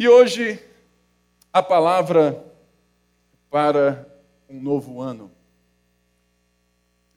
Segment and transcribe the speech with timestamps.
[0.00, 0.58] E hoje,
[1.52, 2.42] a palavra
[3.50, 4.08] para
[4.48, 5.30] um novo ano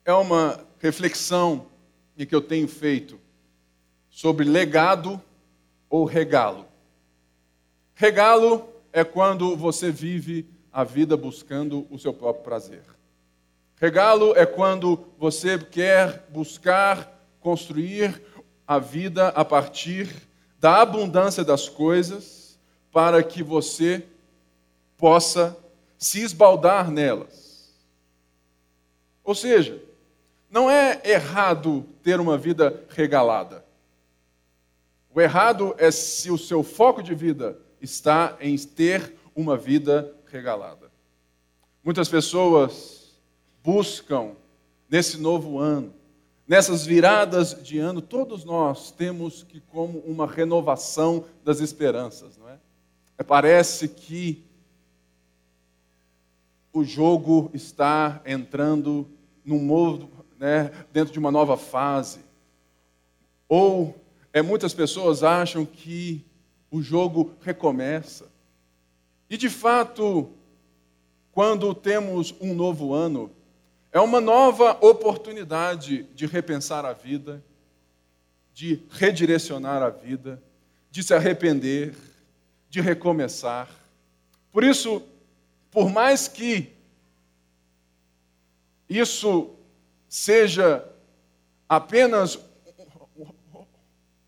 [0.04, 1.68] é uma reflexão
[2.18, 3.18] que eu tenho feito
[4.10, 5.22] sobre legado
[5.90, 6.66] ou regalo.
[7.96, 12.84] Regalo é quando você vive a vida buscando o seu próprio prazer.
[13.78, 18.22] Regalo é quando você quer buscar construir
[18.68, 20.13] a vida a partir
[20.59, 22.42] da abundância das coisas
[22.94, 24.05] para que você
[24.97, 25.57] possa
[25.97, 27.73] se esbaldar nelas.
[29.23, 29.84] Ou seja,
[30.49, 33.65] não é errado ter uma vida regalada.
[35.13, 40.91] O errado é se o seu foco de vida está em ter uma vida regalada.
[41.84, 43.20] Muitas pessoas
[43.62, 44.35] buscam
[44.89, 45.93] nesse novo ano
[46.45, 52.59] Nessas viradas de ano, todos nós temos que como uma renovação das esperanças, não é?
[53.23, 54.44] Parece que
[56.71, 59.07] o jogo está entrando
[59.46, 62.20] num novo, né, dentro de uma nova fase.
[63.48, 63.96] Ou
[64.34, 66.26] é, muitas pessoas acham que
[66.72, 68.32] o jogo recomeça.
[69.30, 70.32] E de fato,
[71.32, 73.32] quando temos um novo ano,
[73.92, 77.44] é uma nova oportunidade de repensar a vida,
[78.54, 80.42] de redirecionar a vida,
[80.90, 81.94] de se arrepender,
[82.74, 83.70] de recomeçar.
[84.52, 85.04] Por isso,
[85.70, 86.74] por mais que
[88.90, 89.52] isso
[90.10, 90.84] seja
[91.70, 92.40] apenas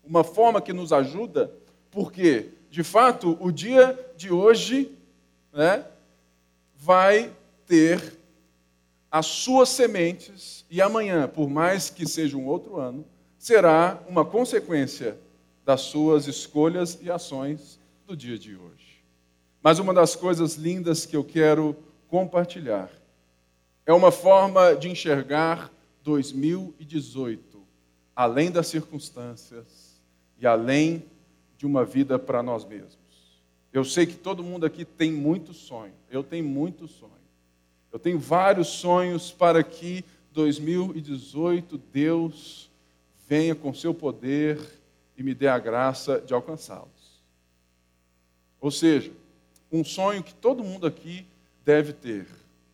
[0.04, 1.52] uma forma que nos ajuda,
[1.90, 4.96] porque, de fato, o dia de hoje
[5.52, 5.84] né,
[6.76, 7.32] vai
[7.66, 8.16] ter
[9.10, 13.04] as suas sementes, e amanhã, por mais que seja um outro ano,
[13.40, 15.18] será uma consequência
[15.64, 19.02] das suas escolhas e ações do dia de hoje.
[19.60, 21.76] Mas uma das coisas lindas que eu quero
[22.08, 22.88] compartilhar
[23.84, 25.72] é uma forma de enxergar
[26.04, 27.60] 2018,
[28.14, 30.00] além das circunstâncias
[30.38, 31.04] e além
[31.58, 32.96] de uma vida para nós mesmos.
[33.72, 37.12] Eu sei que todo mundo aqui tem muito sonho, eu tenho muito sonho.
[37.92, 42.70] Eu tenho vários sonhos para que 2018 Deus
[43.26, 44.60] venha com seu poder
[45.16, 46.95] e me dê a graça de alcançá-los.
[48.60, 49.12] Ou seja,
[49.70, 51.26] um sonho que todo mundo aqui
[51.64, 52.26] deve ter,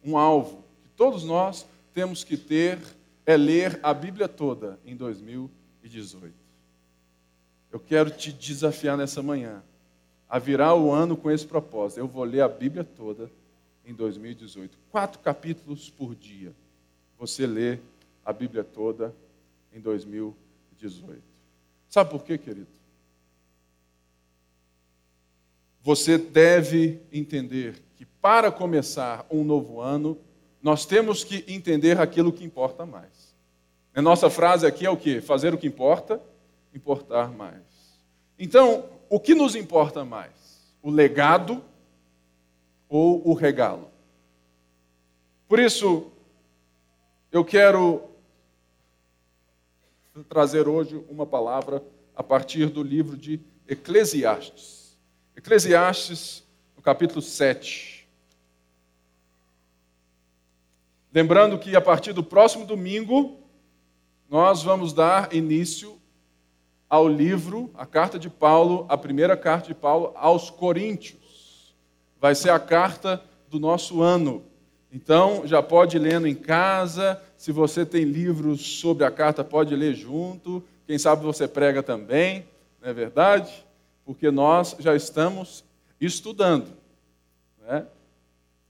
[0.05, 2.79] um alvo que todos nós temos que ter
[3.25, 6.35] é ler a Bíblia toda em 2018.
[7.71, 9.63] Eu quero te desafiar nessa manhã
[10.29, 11.99] a virar o ano com esse propósito.
[11.99, 13.31] Eu vou ler a Bíblia toda
[13.85, 14.77] em 2018.
[14.91, 16.53] Quatro capítulos por dia.
[17.19, 17.79] Você lê
[18.25, 19.15] a Bíblia toda
[19.73, 21.23] em 2018.
[21.89, 22.82] Sabe por quê, querido?
[25.83, 30.17] Você deve entender que para começar um novo ano,
[30.63, 33.35] nós temos que entender aquilo que importa mais.
[33.93, 35.21] A nossa frase aqui é o quê?
[35.21, 36.23] Fazer o que importa,
[36.73, 37.61] importar mais.
[38.39, 40.33] Então, o que nos importa mais?
[40.81, 41.63] O legado
[42.89, 43.91] ou o regalo.
[45.49, 46.13] Por isso,
[47.31, 48.05] eu quero
[50.29, 51.83] trazer hoje uma palavra
[52.15, 54.82] a partir do livro de Eclesiastes.
[55.37, 56.45] Eclesiastes,
[56.77, 58.07] no capítulo 7.
[61.13, 63.39] Lembrando que a partir do próximo domingo,
[64.29, 65.99] nós vamos dar início
[66.89, 71.75] ao livro, a carta de Paulo, a primeira carta de Paulo aos Coríntios
[72.21, 74.45] vai ser a carta do nosso ano.
[74.93, 77.21] Então, já pode ir lendo em casa.
[77.37, 80.63] Se você tem livros sobre a carta, pode ler junto.
[80.87, 82.47] Quem sabe você prega também,
[82.81, 83.65] não é verdade?
[84.05, 85.65] Porque nós já estamos
[86.01, 86.77] estudando.
[87.61, 87.87] Né?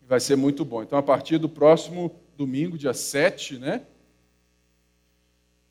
[0.02, 0.82] Vai ser muito bom.
[0.82, 3.86] Então, a partir do próximo domingo, dia 7, né?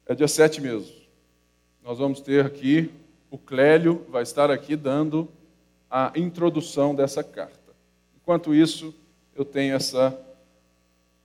[0.05, 0.93] É dia 7 mesmo.
[1.83, 2.91] Nós vamos ter aqui,
[3.29, 5.29] o Clélio vai estar aqui dando
[5.89, 7.73] a introdução dessa carta.
[8.15, 8.93] Enquanto isso,
[9.35, 10.17] eu tenho essa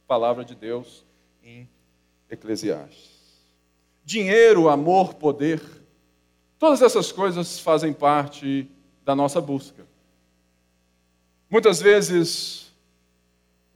[0.06, 1.05] palavra de Deus
[1.43, 1.69] em
[2.31, 3.17] Eclesiastes.
[4.05, 5.61] Dinheiro, amor, poder,
[6.58, 8.69] todas essas coisas fazem parte
[9.05, 9.87] da nossa busca.
[11.49, 12.73] Muitas vezes,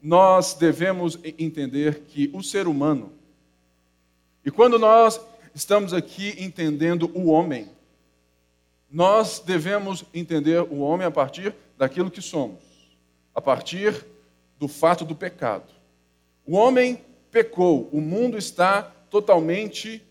[0.02, 3.12] nós devemos entender que o ser humano,
[4.44, 5.20] e quando nós
[5.54, 7.68] estamos aqui entendendo o homem,
[8.90, 12.70] nós devemos entender o homem a partir daquilo que somos
[13.34, 14.04] a partir
[14.58, 15.72] do fato do pecado.
[16.46, 17.00] O homem
[17.30, 20.02] pecou, o mundo está totalmente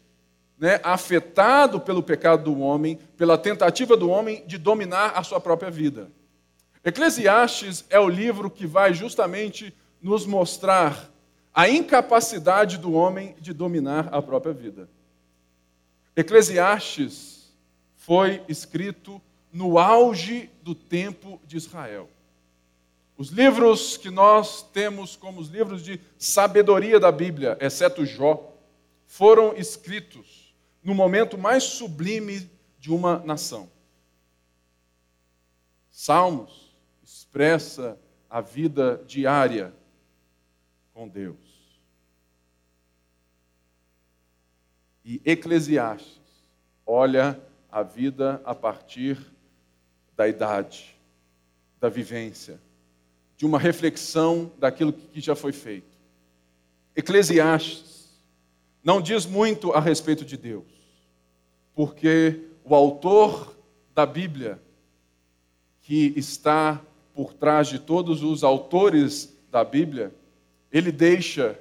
[0.60, 5.72] né, afetado pelo pecado do homem, pela tentativa do homem de dominar a sua própria
[5.72, 6.12] vida.
[6.84, 11.10] Eclesiastes é o livro que vai justamente nos mostrar
[11.54, 14.90] a incapacidade do homem de dominar a própria vida.
[16.16, 17.54] Eclesiastes
[17.96, 19.22] foi escrito
[19.52, 22.10] no auge do tempo de Israel.
[23.18, 28.54] Os livros que nós temos como os livros de sabedoria da Bíblia, exceto Jó,
[29.06, 30.39] foram escritos
[30.84, 32.50] no momento mais sublime
[32.80, 33.70] de uma nação.
[35.92, 36.74] Salmos
[37.04, 38.00] expressa
[38.30, 39.74] a vida diária
[40.94, 41.38] com Deus.
[45.04, 46.20] E Eclesiastes
[46.86, 47.42] olha
[47.72, 49.18] a vida a partir
[50.16, 50.96] da idade,
[51.80, 52.60] da vivência,
[53.38, 55.98] de uma reflexão daquilo que já foi feito.
[56.96, 57.89] Eclesiastes
[58.84, 60.66] não diz muito a respeito de Deus,
[61.76, 63.56] porque o autor
[63.94, 64.62] da Bíblia,
[65.82, 66.82] que está
[67.14, 70.14] por trás de todos os autores da Bíblia,
[70.72, 71.60] ele deixa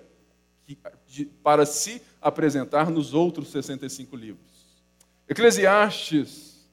[0.64, 4.46] que, de, para se apresentar nos outros 65 livros.
[5.28, 6.68] Eclesiastes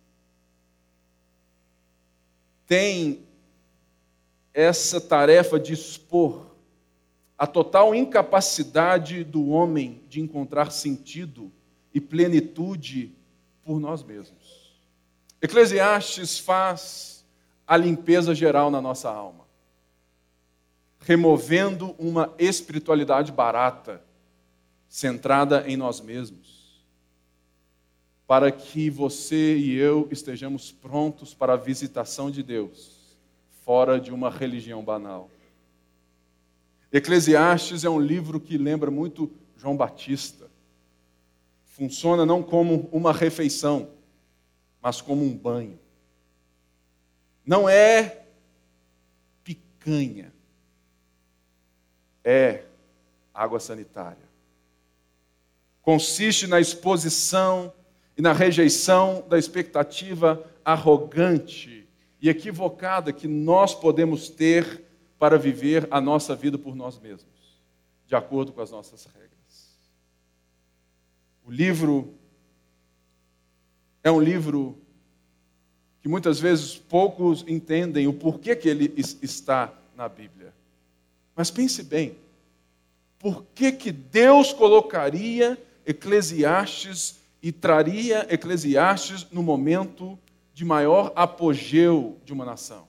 [2.68, 3.26] tem
[4.54, 6.55] essa tarefa de expor
[7.38, 11.52] a total incapacidade do homem de encontrar sentido
[11.94, 13.14] e plenitude
[13.64, 14.74] por nós mesmos.
[15.42, 17.26] Eclesiastes faz
[17.68, 19.46] a limpeza geral na nossa alma,
[21.00, 24.02] removendo uma espiritualidade barata,
[24.88, 26.84] centrada em nós mesmos,
[28.26, 33.18] para que você e eu estejamos prontos para a visitação de Deus,
[33.64, 35.30] fora de uma religião banal.
[36.98, 40.50] Eclesiastes é um livro que lembra muito João Batista.
[41.66, 43.90] Funciona não como uma refeição,
[44.82, 45.80] mas como um banho.
[47.46, 48.26] Não é
[49.44, 50.34] picanha,
[52.24, 52.64] é
[53.34, 54.26] água sanitária
[55.86, 57.72] consiste na exposição
[58.18, 61.88] e na rejeição da expectativa arrogante
[62.20, 64.82] e equivocada que nós podemos ter
[65.26, 67.26] para viver a nossa vida por nós mesmos,
[68.06, 69.76] de acordo com as nossas regras.
[71.44, 72.14] O livro
[74.04, 74.78] é um livro
[76.00, 80.54] que muitas vezes poucos entendem o porquê que ele está na Bíblia.
[81.36, 82.16] Mas pense bem,
[83.18, 90.20] por que, que Deus colocaria Eclesiastes e traria Eclesiastes no momento
[90.54, 92.88] de maior apogeu de uma nação.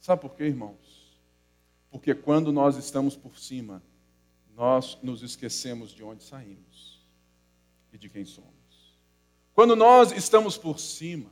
[0.00, 1.18] Sabe por quê, irmãos?
[1.90, 3.82] Porque quando nós estamos por cima,
[4.54, 7.00] nós nos esquecemos de onde saímos
[7.92, 8.48] e de quem somos.
[9.54, 11.30] Quando nós estamos por cima,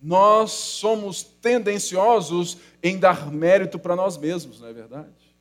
[0.00, 5.36] nós somos tendenciosos em dar mérito para nós mesmos, não é verdade?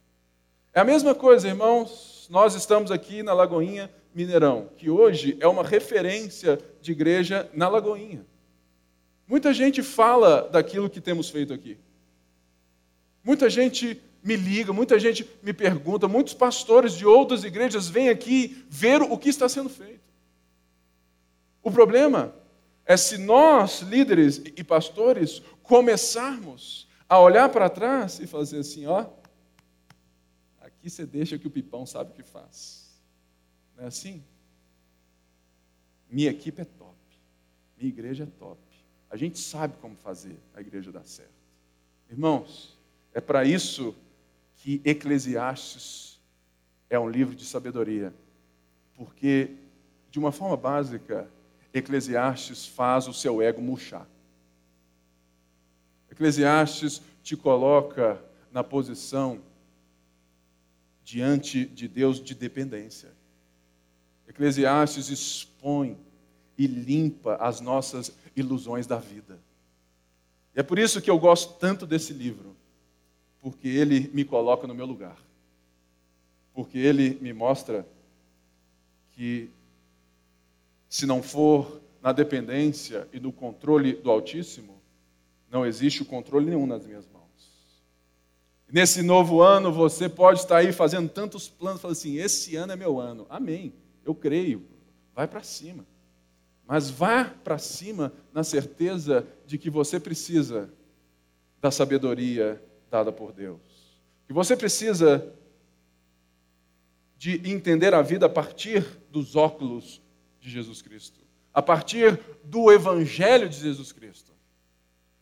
[0.74, 5.64] É a mesma coisa, irmãos, nós estamos aqui na Lagoinha Mineirão, que hoje é uma
[5.64, 8.26] referência de igreja na Lagoinha.
[9.28, 11.78] Muita gente fala daquilo que temos feito aqui.
[13.24, 18.66] Muita gente me liga, muita gente me pergunta, muitos pastores de outras igrejas vêm aqui
[18.70, 20.08] ver o que está sendo feito.
[21.62, 22.34] O problema
[22.86, 29.06] é se nós, líderes e pastores, começarmos a olhar para trás e fazer assim, ó,
[30.88, 32.98] Aqui você deixa que o pipão sabe o que faz.
[33.76, 34.24] Não é assim?
[36.10, 36.96] Minha equipe é top.
[37.78, 38.62] Minha igreja é top.
[39.10, 41.32] A gente sabe como fazer a igreja dar certo.
[42.10, 42.78] Irmãos,
[43.14, 43.96] é para isso
[44.58, 46.20] que Eclesiastes
[46.90, 48.14] é um livro de sabedoria.
[48.96, 49.52] Porque,
[50.10, 51.30] de uma forma básica,
[51.74, 54.08] Eclesiastes faz o seu ego murchar.
[56.10, 58.22] Eclesiastes te coloca
[58.52, 59.42] na posição
[61.04, 63.12] diante de Deus de dependência.
[64.28, 65.98] Eclesiastes expõe
[66.58, 69.40] e limpa as nossas ilusões da vida.
[70.56, 72.56] E é por isso que eu gosto tanto desse livro,
[73.42, 75.18] porque ele me coloca no meu lugar.
[76.54, 77.86] Porque ele me mostra
[79.12, 79.50] que,
[80.88, 84.82] se não for na dependência e no controle do Altíssimo,
[85.50, 87.18] não existe o controle nenhum nas minhas mãos.
[88.70, 92.76] Nesse novo ano, você pode estar aí fazendo tantos planos, falando assim: esse ano é
[92.76, 93.26] meu ano.
[93.30, 93.74] Amém.
[94.04, 94.66] Eu creio.
[95.16, 95.86] Vai para cima.
[96.68, 100.70] Mas vá para cima na certeza de que você precisa
[101.62, 103.62] da sabedoria dada por Deus.
[104.28, 105.34] Que você precisa
[107.18, 110.02] de entender a vida a partir dos óculos
[110.42, 111.22] de Jesus Cristo,
[111.54, 114.34] a partir do Evangelho de Jesus Cristo.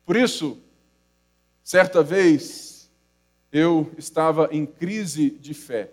[0.03, 0.57] Por isso,
[1.63, 2.91] certa vez,
[3.51, 5.91] eu estava em crise de fé.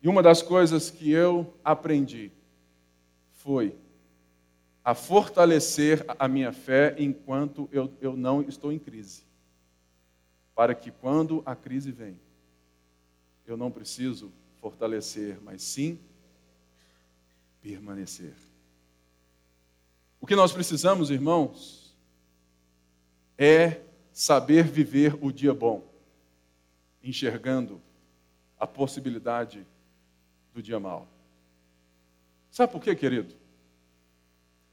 [0.00, 2.30] E uma das coisas que eu aprendi
[3.42, 3.74] foi
[4.84, 9.22] a fortalecer a minha fé enquanto eu, eu não estou em crise.
[10.54, 12.18] Para que quando a crise vem,
[13.46, 14.30] eu não preciso
[14.60, 15.98] fortalecer, mas sim
[17.62, 18.34] permanecer.
[20.20, 21.96] O que nós precisamos, irmãos,
[23.38, 23.80] é
[24.12, 25.82] saber viver o dia bom,
[27.02, 27.80] enxergando
[28.58, 29.66] a possibilidade
[30.52, 31.08] do dia mal.
[32.50, 33.34] Sabe por quê, querido?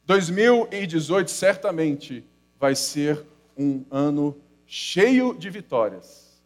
[0.05, 2.23] 2018 certamente
[2.59, 3.25] vai ser
[3.57, 6.41] um ano cheio de vitórias,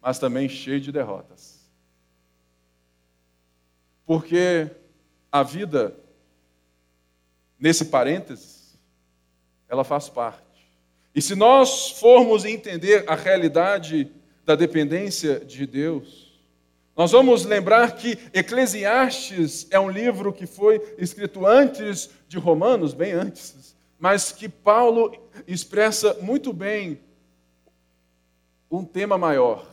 [0.00, 1.56] mas também cheio de derrotas.
[4.06, 4.70] Porque
[5.32, 5.96] a vida,
[7.58, 8.78] nesse parênteses,
[9.68, 10.44] ela faz parte.
[11.14, 14.12] E se nós formos entender a realidade
[14.44, 16.25] da dependência de Deus,
[16.96, 23.12] nós vamos lembrar que Eclesiastes é um livro que foi escrito antes de Romanos, bem
[23.12, 25.14] antes, mas que Paulo
[25.46, 26.98] expressa muito bem
[28.70, 29.66] um tema maior.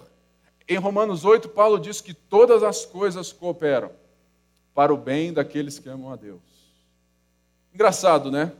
[0.68, 3.92] Em Romanos 8, Paulo diz que todas as coisas cooperam
[4.74, 6.42] para o bem daqueles que amam a Deus.
[7.74, 8.52] Engraçado, né?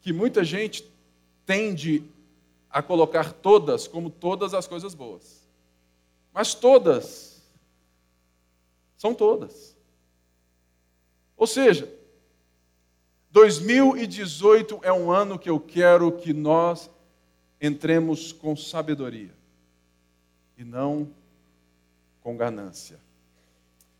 [0.00, 0.90] Que muita gente
[1.44, 2.02] tende
[2.70, 5.42] a colocar todas como todas as coisas boas.
[6.32, 7.31] Mas todas
[9.02, 9.76] são todas.
[11.36, 11.92] Ou seja,
[13.32, 16.88] 2018 é um ano que eu quero que nós
[17.60, 19.34] entremos com sabedoria
[20.56, 21.10] e não
[22.20, 23.00] com ganância.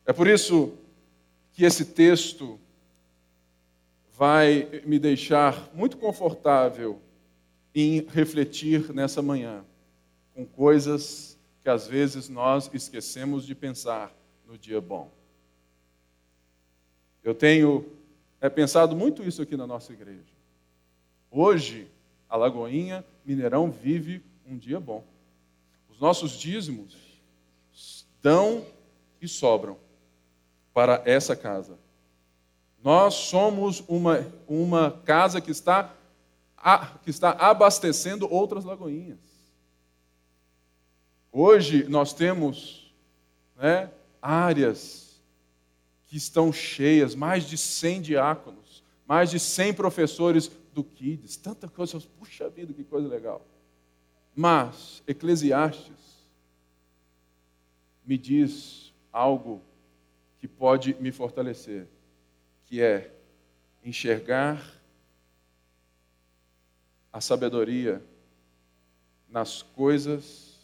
[0.06, 0.72] É por isso
[1.52, 2.60] que esse texto
[4.12, 7.02] vai me deixar muito confortável
[7.74, 9.64] em refletir nessa manhã
[10.32, 14.21] com coisas que às vezes nós esquecemos de pensar
[14.52, 15.10] no dia bom.
[17.24, 17.90] Eu tenho
[18.38, 20.30] é, pensado muito isso aqui na nossa igreja.
[21.30, 21.88] Hoje,
[22.28, 25.02] a Lagoinha Mineirão vive um dia bom.
[25.88, 26.94] Os nossos dízimos
[28.20, 28.66] dão
[29.22, 29.78] e sobram
[30.74, 31.78] para essa casa.
[32.84, 35.94] Nós somos uma, uma casa que está,
[36.58, 39.18] a, que está abastecendo outras lagoinhas.
[41.32, 42.92] Hoje nós temos
[43.56, 43.90] né,
[44.22, 45.20] áreas
[46.06, 52.00] que estão cheias, mais de 100 diáconos, mais de 100 professores do Kids, tanta coisa,
[52.18, 53.44] puxa vida, que coisa legal.
[54.34, 56.22] Mas Eclesiastes
[58.06, 59.60] me diz algo
[60.40, 61.86] que pode me fortalecer,
[62.66, 63.12] que é
[63.84, 64.62] enxergar
[67.12, 68.02] a sabedoria
[69.28, 70.58] nas coisas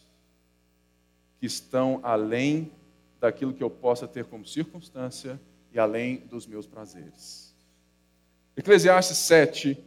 [1.39, 2.71] que estão além
[3.19, 5.39] daquilo que eu possa ter como circunstância
[5.73, 7.53] e além dos meus prazeres.
[8.55, 9.77] Eclesiastes 7,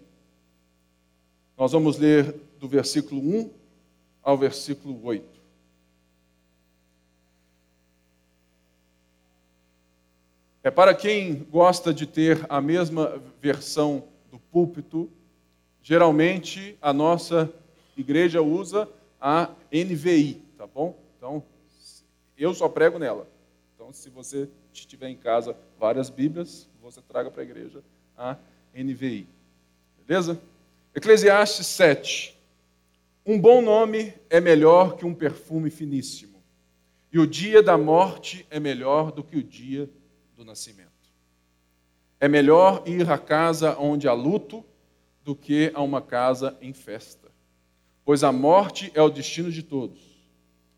[1.56, 3.50] nós vamos ler do versículo 1
[4.22, 5.42] ao versículo 8.
[10.64, 15.10] É para quem gosta de ter a mesma versão do púlpito,
[15.82, 17.52] geralmente a nossa
[17.96, 18.88] igreja usa
[19.20, 20.96] a NVI, tá bom?
[21.16, 21.42] Então,
[22.42, 23.28] eu só prego nela.
[23.74, 27.82] Então, se você tiver em casa várias Bíblias, você traga para a igreja
[28.16, 28.36] a
[28.74, 29.26] NVI.
[30.06, 30.40] Beleza?
[30.94, 32.38] Eclesiastes 7.
[33.24, 36.42] Um bom nome é melhor que um perfume finíssimo,
[37.12, 39.88] e o dia da morte é melhor do que o dia
[40.36, 40.90] do nascimento.
[42.18, 44.64] É melhor ir à casa onde há luto
[45.22, 47.30] do que a uma casa em festa,
[48.04, 50.00] pois a morte é o destino de todos.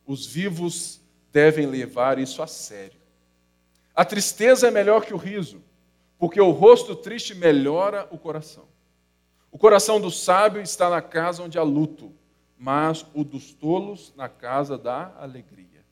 [0.07, 1.01] Os vivos
[1.35, 3.01] devem levar isso a sério.
[3.93, 5.61] A tristeza é melhor que o riso,
[6.17, 8.69] porque o rosto triste melhora o coração.
[9.51, 12.13] O coração do sábio está na casa onde há luto,
[12.57, 15.85] mas o dos tolos na casa da alegria.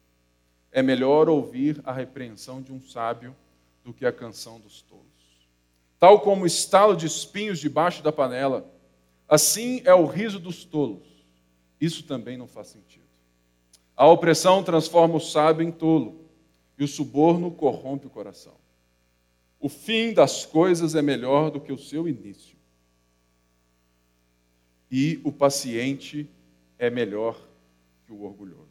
[0.71, 3.35] É melhor ouvir a repreensão de um sábio
[3.85, 5.03] do que a canção dos tolos.
[5.99, 8.65] Tal como o estalo de espinhos debaixo da panela,
[9.29, 11.27] assim é o riso dos tolos.
[11.81, 13.02] Isso também não faz sentido.
[14.03, 16.27] A opressão transforma o sábio em tolo,
[16.77, 18.57] e o suborno corrompe o coração.
[19.61, 22.57] O fim das coisas é melhor do que o seu início.
[24.91, 26.29] E o paciente
[26.81, 27.41] é melhor
[28.05, 28.67] que o orgulhoso.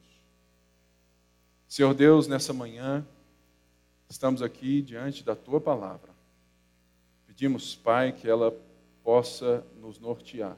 [1.66, 3.08] Senhor Deus, nessa manhã,
[4.10, 6.12] estamos aqui diante da tua palavra.
[7.26, 8.54] Pedimos, Pai, que ela
[9.02, 10.58] possa nos nortear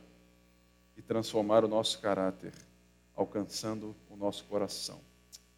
[0.98, 2.54] e transformar o nosso caráter,
[3.16, 5.02] alcançando nosso coração.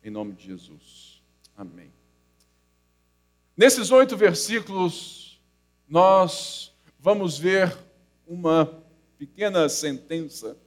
[0.03, 1.21] Em nome de Jesus.
[1.55, 1.93] Amém.
[3.55, 5.39] Nesses oito versículos,
[5.87, 7.77] nós vamos ver
[8.27, 8.83] uma
[9.19, 10.57] pequena sentença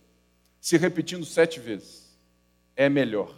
[0.60, 2.16] se repetindo sete vezes.
[2.76, 3.34] É melhor.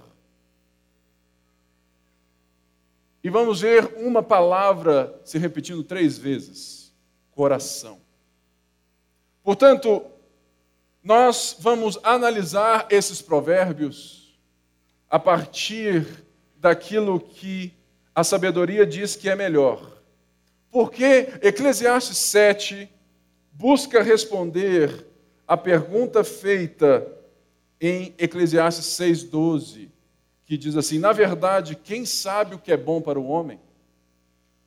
[3.24, 6.94] E vamos ver uma palavra se repetindo três vezes:
[7.30, 7.98] coração.
[9.42, 10.04] Portanto,
[11.02, 14.19] nós vamos analisar esses provérbios
[15.10, 16.06] a partir
[16.56, 17.74] daquilo que
[18.14, 20.00] a sabedoria diz que é melhor.
[20.70, 22.88] Porque Eclesiastes 7
[23.52, 25.06] busca responder
[25.46, 27.06] a pergunta feita
[27.80, 29.88] em Eclesiastes 6,12,
[30.46, 33.58] que diz assim: Na verdade, quem sabe o que é bom para o homem?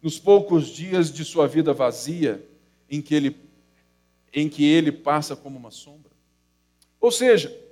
[0.01, 2.45] Nos poucos dias de sua vida vazia,
[2.89, 3.37] em que ele,
[4.33, 6.11] em que ele passa como uma sombra.
[6.99, 7.62] Ou seja,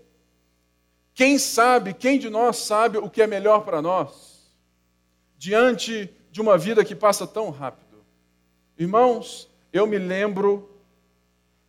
[1.13, 4.51] quem sabe, quem de nós sabe o que é melhor para nós,
[5.37, 8.03] diante de uma vida que passa tão rápido?
[8.77, 10.69] Irmãos, eu me lembro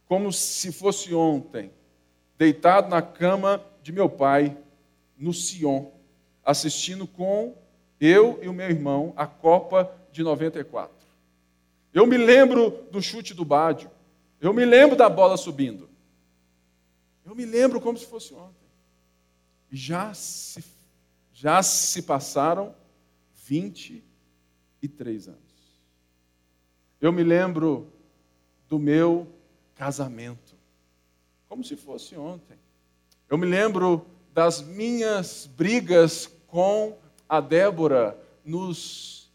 [0.07, 1.73] como se fosse ontem,
[2.37, 4.57] deitado na cama de meu pai,
[5.17, 5.91] no Sion,
[6.45, 7.57] assistindo com
[8.01, 10.95] eu e o meu irmão a Copa de 94.
[11.95, 13.91] Eu me lembro do chute do Bádio.
[14.41, 15.89] Eu me lembro da bola subindo.
[17.25, 18.62] Eu me lembro como se fosse ontem.
[19.73, 20.62] Já se,
[21.33, 22.75] já se passaram
[23.47, 25.41] 23 anos.
[27.00, 27.91] Eu me lembro
[28.69, 29.26] do meu
[29.75, 30.55] casamento,
[31.49, 32.59] como se fosse ontem.
[33.29, 36.97] Eu me lembro das minhas brigas com
[37.29, 39.33] a Débora nos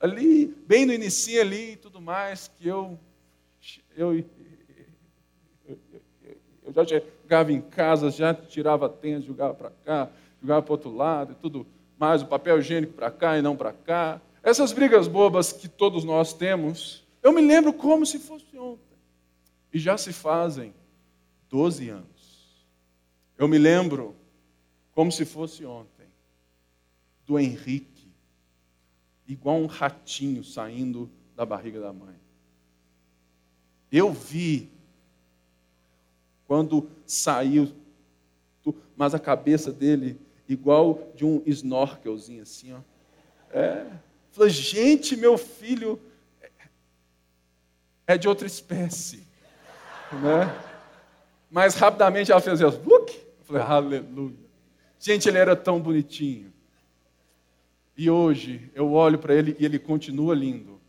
[0.00, 2.98] ali, bem no início ali e tudo mais, que eu
[3.96, 4.22] eu,
[6.66, 10.94] eu, já chegava em casa, já tirava tênis, jogava para cá, jogava para o outro
[10.94, 11.66] lado e tudo
[11.98, 14.20] mais, o papel higiênico para cá e não para cá.
[14.42, 18.82] Essas brigas bobas que todos nós temos, eu me lembro como se fosse ontem.
[19.72, 20.74] E já se fazem
[21.48, 22.66] 12 anos.
[23.38, 24.14] Eu me lembro,
[24.92, 26.06] como se fosse ontem,
[27.26, 28.10] do Henrique,
[29.26, 32.14] igual um ratinho saindo da barriga da mãe.
[33.90, 34.70] Eu vi
[36.46, 37.72] quando saiu,
[38.96, 42.78] mas a cabeça dele igual de um snorkelzinho assim, ó.
[43.50, 43.86] É.
[44.30, 46.00] Falei, gente, meu filho
[48.06, 49.26] é de outra espécie.
[50.12, 50.54] Né?
[51.50, 53.12] Mas rapidamente ela fez assim, look.
[53.12, 54.36] Eu falei, aleluia.
[54.98, 56.52] Gente, ele era tão bonitinho.
[57.96, 60.80] E hoje eu olho para ele e ele continua lindo.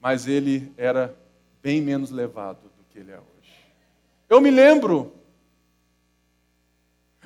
[0.00, 1.16] Mas ele era
[1.62, 3.33] bem menos levado do que ele é hoje.
[4.34, 5.12] Eu me lembro.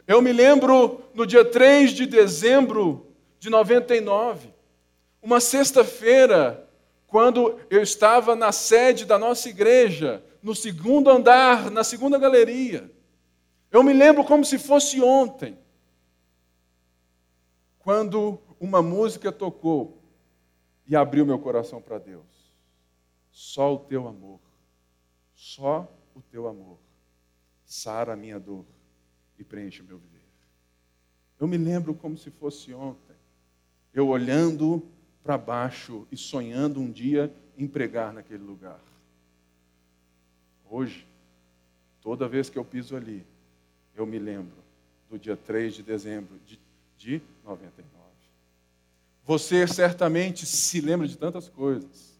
[0.06, 3.06] Eu me lembro no dia 3 de dezembro
[3.38, 4.52] de 99,
[5.22, 6.68] uma sexta-feira,
[7.06, 12.92] quando eu estava na sede da nossa igreja, no segundo andar, na segunda galeria.
[13.70, 15.58] Eu me lembro como se fosse ontem,
[17.78, 19.96] quando uma música tocou
[20.86, 22.52] e abriu meu coração para Deus.
[23.32, 24.40] Só o teu amor,
[25.34, 26.76] só o teu amor,
[27.68, 28.64] sara a minha dor
[29.38, 30.18] e preenche o meu viver.
[31.38, 33.14] Eu me lembro como se fosse ontem,
[33.92, 34.82] eu olhando
[35.22, 38.80] para baixo e sonhando um dia em pregar naquele lugar.
[40.70, 41.06] Hoje,
[42.00, 43.24] toda vez que eu piso ali,
[43.94, 44.56] eu me lembro
[45.10, 46.58] do dia 3 de dezembro de,
[46.96, 47.86] de 99.
[49.24, 52.18] Você certamente se lembra de tantas coisas.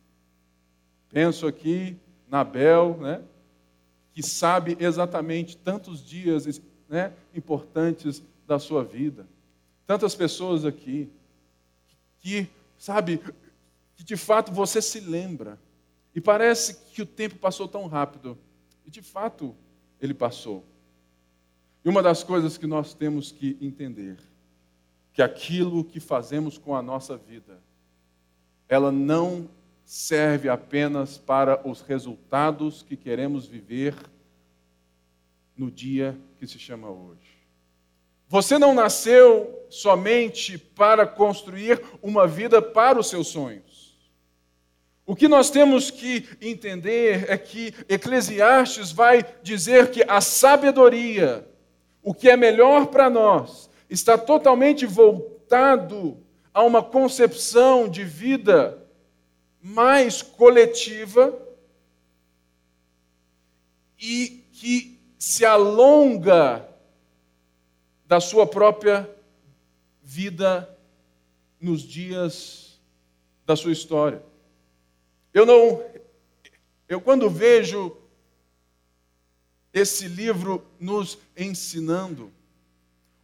[1.10, 1.96] Penso aqui
[2.28, 3.22] na Bel, né,
[4.18, 9.28] que sabe exatamente tantos dias né, importantes da sua vida.
[9.86, 11.08] Tantas pessoas aqui
[12.18, 13.22] que, sabe,
[13.94, 15.56] que de fato você se lembra.
[16.16, 18.36] E parece que o tempo passou tão rápido.
[18.84, 19.54] E de fato,
[20.00, 20.64] ele passou.
[21.84, 24.18] E uma das coisas que nós temos que entender,
[25.12, 27.60] que aquilo que fazemos com a nossa vida,
[28.68, 29.48] ela não
[29.88, 33.94] serve apenas para os resultados que queremos viver
[35.56, 37.38] no dia que se chama hoje.
[38.28, 43.98] Você não nasceu somente para construir uma vida para os seus sonhos.
[45.06, 51.48] O que nós temos que entender é que Eclesiastes vai dizer que a sabedoria,
[52.02, 56.18] o que é melhor para nós, está totalmente voltado
[56.52, 58.86] a uma concepção de vida
[59.62, 61.36] mais coletiva
[63.98, 66.68] e que se alonga
[68.06, 69.08] da sua própria
[70.02, 70.68] vida
[71.60, 72.80] nos dias
[73.44, 74.22] da sua história.
[75.34, 75.82] Eu não
[76.88, 77.94] eu quando vejo
[79.72, 82.32] esse livro nos ensinando,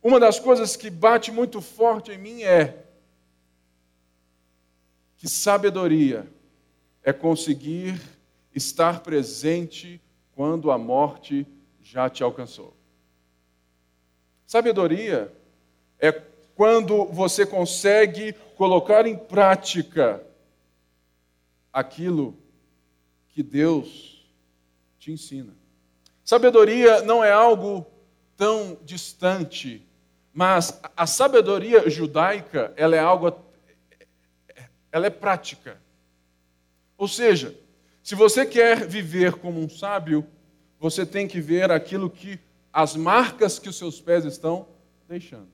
[0.02, 2.83] uma das coisas que bate muito forte em mim é
[5.24, 6.30] que sabedoria
[7.02, 7.98] é conseguir
[8.54, 9.98] estar presente
[10.34, 11.46] quando a morte
[11.82, 12.76] já te alcançou.
[14.46, 15.32] Sabedoria
[15.98, 16.12] é
[16.54, 20.22] quando você consegue colocar em prática
[21.72, 22.36] aquilo
[23.28, 24.28] que Deus
[24.98, 25.54] te ensina.
[26.22, 27.86] Sabedoria não é algo
[28.36, 29.88] tão distante,
[30.34, 33.53] mas a sabedoria judaica, ela é algo
[34.94, 35.76] ela é prática.
[36.96, 37.58] Ou seja,
[38.00, 40.24] se você quer viver como um sábio,
[40.78, 42.38] você tem que ver aquilo que
[42.72, 44.68] as marcas que os seus pés estão
[45.08, 45.48] deixando.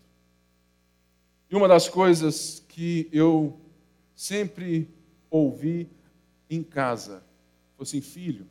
[1.49, 3.59] E uma das coisas que eu
[4.15, 4.91] sempre
[5.31, 5.89] ouvi
[6.51, 7.25] em casa
[7.79, 8.47] foi assim: filho,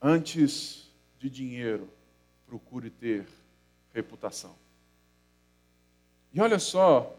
[0.00, 1.86] antes de dinheiro,
[2.46, 3.26] procure ter
[3.92, 4.56] reputação.
[6.32, 7.16] E olha só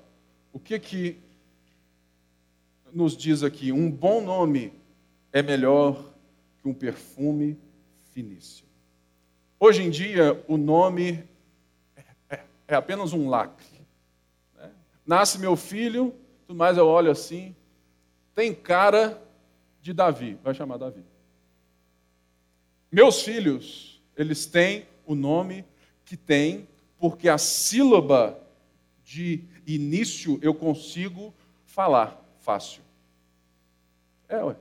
[0.54, 1.18] o que que
[2.94, 4.74] nos diz aqui: um bom nome
[5.32, 6.14] é melhor
[6.62, 7.58] que um perfume
[8.12, 8.70] finíssimo.
[9.60, 11.24] Hoje em dia, o nome
[12.30, 13.66] é, é apenas um lacre.
[14.56, 14.72] Né?
[15.06, 16.14] Nasce meu filho,
[16.48, 17.56] tudo mais eu olho assim,
[18.34, 19.22] tem cara
[19.82, 21.04] de Davi, vai chamar Davi.
[22.92, 25.66] Meus filhos, eles têm o nome
[26.06, 26.68] que têm,
[26.98, 28.40] porque a sílaba
[29.10, 31.34] de início eu consigo
[31.66, 32.84] falar fácil.
[34.28, 34.56] É, ué.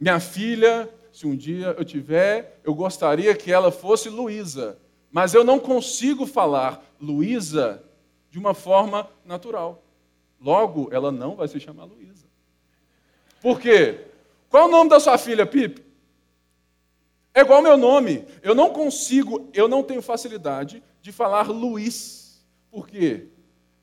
[0.00, 4.76] Minha filha, se um dia eu tiver, eu gostaria que ela fosse Luísa,
[5.08, 7.80] mas eu não consigo falar Luísa
[8.28, 9.80] de uma forma natural.
[10.40, 12.26] Logo, ela não vai se chamar Luísa.
[13.40, 14.04] Por quê?
[14.50, 15.86] Qual o nome da sua filha, Pipe?
[17.32, 18.26] É igual meu nome.
[18.42, 22.27] Eu não consigo, eu não tenho facilidade de falar Luiz
[22.70, 23.26] por quê?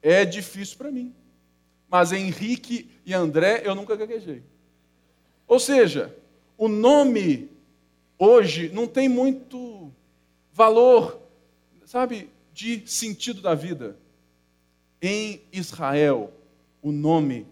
[0.01, 1.13] É difícil para mim.
[1.89, 4.43] Mas Henrique e André eu nunca gaguejei.
[5.47, 6.15] Ou seja,
[6.57, 7.49] o nome
[8.17, 9.91] hoje não tem muito
[10.51, 11.21] valor,
[11.85, 13.97] sabe, de sentido da vida.
[15.01, 16.31] Em Israel,
[16.81, 17.45] o nome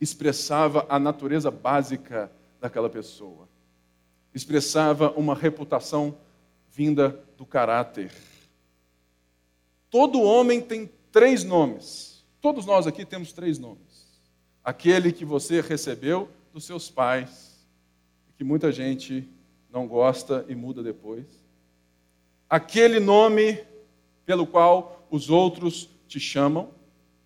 [0.00, 3.48] expressava a natureza básica daquela pessoa,
[4.34, 6.16] expressava uma reputação
[6.70, 8.12] vinda do caráter.
[9.94, 12.26] Todo homem tem três nomes.
[12.40, 14.08] Todos nós aqui temos três nomes.
[14.64, 17.64] Aquele que você recebeu dos seus pais,
[18.36, 19.28] que muita gente
[19.70, 21.24] não gosta e muda depois.
[22.50, 23.64] Aquele nome
[24.26, 26.70] pelo qual os outros te chamam,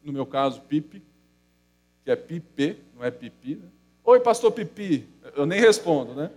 [0.04, 1.02] no meu caso, Pipe,
[2.04, 3.54] que é Pipe, não é Pipi.
[3.54, 3.68] Né?
[4.04, 5.08] Oi, pastor Pipi.
[5.34, 6.30] Eu nem respondo, né?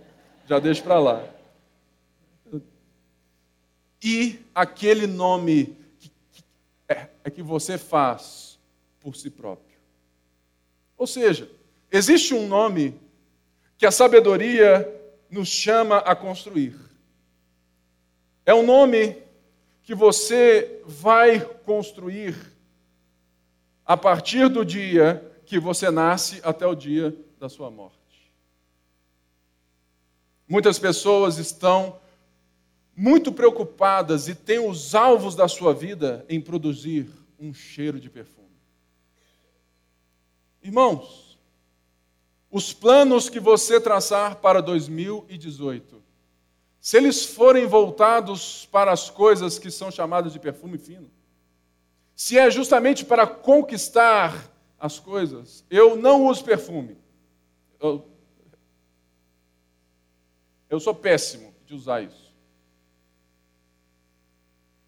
[0.48, 1.28] Já deixo para lá.
[4.02, 5.81] E aquele nome
[7.24, 8.58] é, que você faz
[9.00, 9.78] por si próprio.
[10.96, 11.50] Ou seja,
[11.90, 13.00] existe um nome
[13.76, 14.88] que a sabedoria
[15.30, 16.78] nos chama a construir.
[18.44, 19.22] É um nome
[19.82, 22.36] que você vai construir
[23.84, 27.98] a partir do dia que você nasce até o dia da sua morte.
[30.48, 31.98] Muitas pessoas estão
[33.02, 38.46] muito preocupadas e têm os alvos da sua vida em produzir um cheiro de perfume.
[40.62, 41.36] Irmãos,
[42.48, 46.00] os planos que você traçar para 2018,
[46.80, 51.10] se eles forem voltados para as coisas que são chamadas de perfume fino,
[52.14, 56.96] se é justamente para conquistar as coisas, eu não uso perfume.
[57.80, 58.08] Eu,
[60.70, 62.21] eu sou péssimo de usar isso.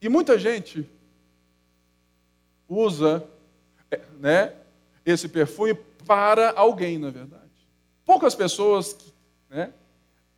[0.05, 0.87] E muita gente
[2.69, 3.27] usa
[4.21, 4.53] né,
[5.03, 5.73] esse perfume
[6.07, 7.51] para alguém, na verdade.
[8.05, 8.99] Poucas pessoas,
[9.49, 9.73] né,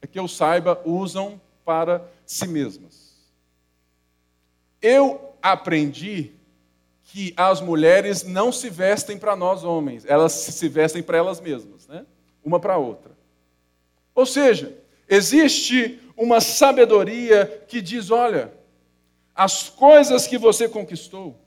[0.08, 3.16] que eu saiba, usam para si mesmas.
[4.80, 6.30] Eu aprendi
[7.02, 11.88] que as mulheres não se vestem para nós homens, elas se vestem para elas mesmas,
[11.88, 12.06] né?
[12.44, 13.10] uma para a outra.
[14.14, 18.54] Ou seja, existe uma sabedoria que diz: olha,
[19.36, 21.38] as coisas que você conquistou,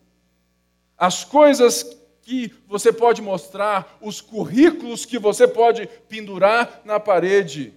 [0.95, 7.73] as coisas que você pode mostrar, os currículos que você pode pendurar na parede,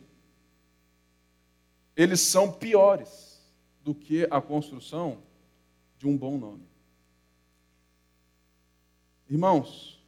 [1.97, 3.41] eles são piores
[3.83, 5.23] do que a construção
[5.97, 6.69] de um bom nome.
[9.31, 9.99] Irmãos,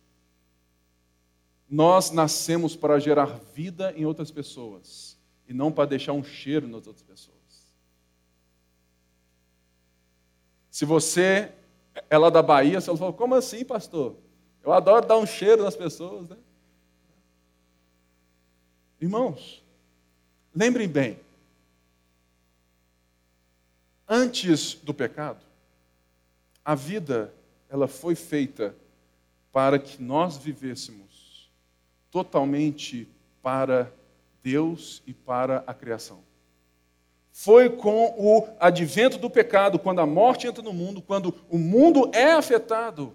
[1.68, 6.86] nós nascemos para gerar vida em outras pessoas e não para deixar um cheiro nas
[6.86, 7.33] outras pessoas.
[10.74, 11.52] Se você
[12.10, 14.16] é lá da Bahia, você falou, como assim, pastor?
[14.60, 16.36] Eu adoro dar um cheiro nas pessoas, né?
[19.00, 19.62] Irmãos,
[20.52, 21.20] lembrem bem,
[24.08, 25.46] antes do pecado,
[26.64, 27.32] a vida
[27.70, 28.74] ela foi feita
[29.52, 31.48] para que nós vivêssemos
[32.10, 33.06] totalmente
[33.40, 33.92] para
[34.42, 36.20] Deus e para a criação.
[37.36, 42.08] Foi com o advento do pecado, quando a morte entra no mundo, quando o mundo
[42.14, 43.12] é afetado,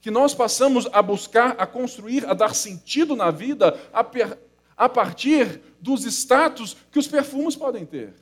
[0.00, 4.36] que nós passamos a buscar, a construir, a dar sentido na vida a, per,
[4.76, 8.12] a partir dos status que os perfumes podem ter.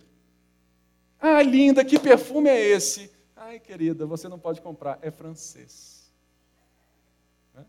[1.18, 3.10] Ah, linda, que perfume é esse?
[3.34, 6.12] Ai, querida, você não pode comprar, é francês.
[7.56, 7.62] É?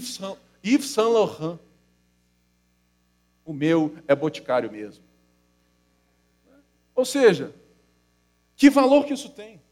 [0.00, 1.58] Saint, Yves Saint Laurent.
[3.42, 5.07] O meu é boticário mesmo.
[6.98, 7.54] Ou seja,
[8.56, 9.62] que valor que isso tem?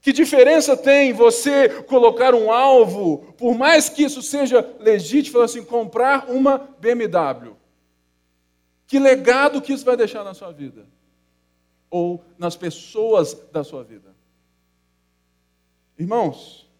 [0.00, 6.30] Que diferença tem você colocar um alvo, por mais que isso seja legítimo, assim, comprar
[6.30, 7.56] uma BMW?
[8.86, 10.86] Que legado que isso vai deixar na sua vida?
[11.90, 14.14] Ou nas pessoas da sua vida?
[15.98, 16.70] Irmãos,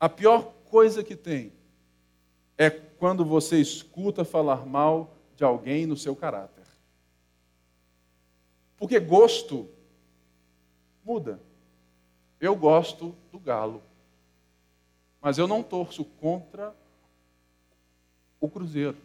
[0.00, 1.52] a pior coisa que tem
[2.56, 6.61] é quando você escuta falar mal de alguém no seu caráter.
[8.82, 9.68] Porque gosto
[11.04, 11.40] muda.
[12.40, 13.80] Eu gosto do galo.
[15.20, 16.74] Mas eu não torço contra
[18.40, 18.96] o Cruzeiro.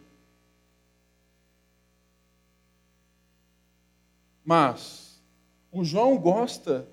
[4.44, 5.22] Mas
[5.70, 6.88] o João gosta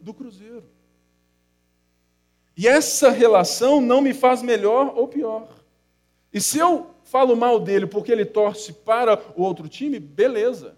[0.00, 0.64] do Cruzeiro.
[2.56, 5.48] E essa relação não me faz melhor ou pior.
[6.32, 10.76] E se eu falo mal dele porque ele torce para o outro time, beleza.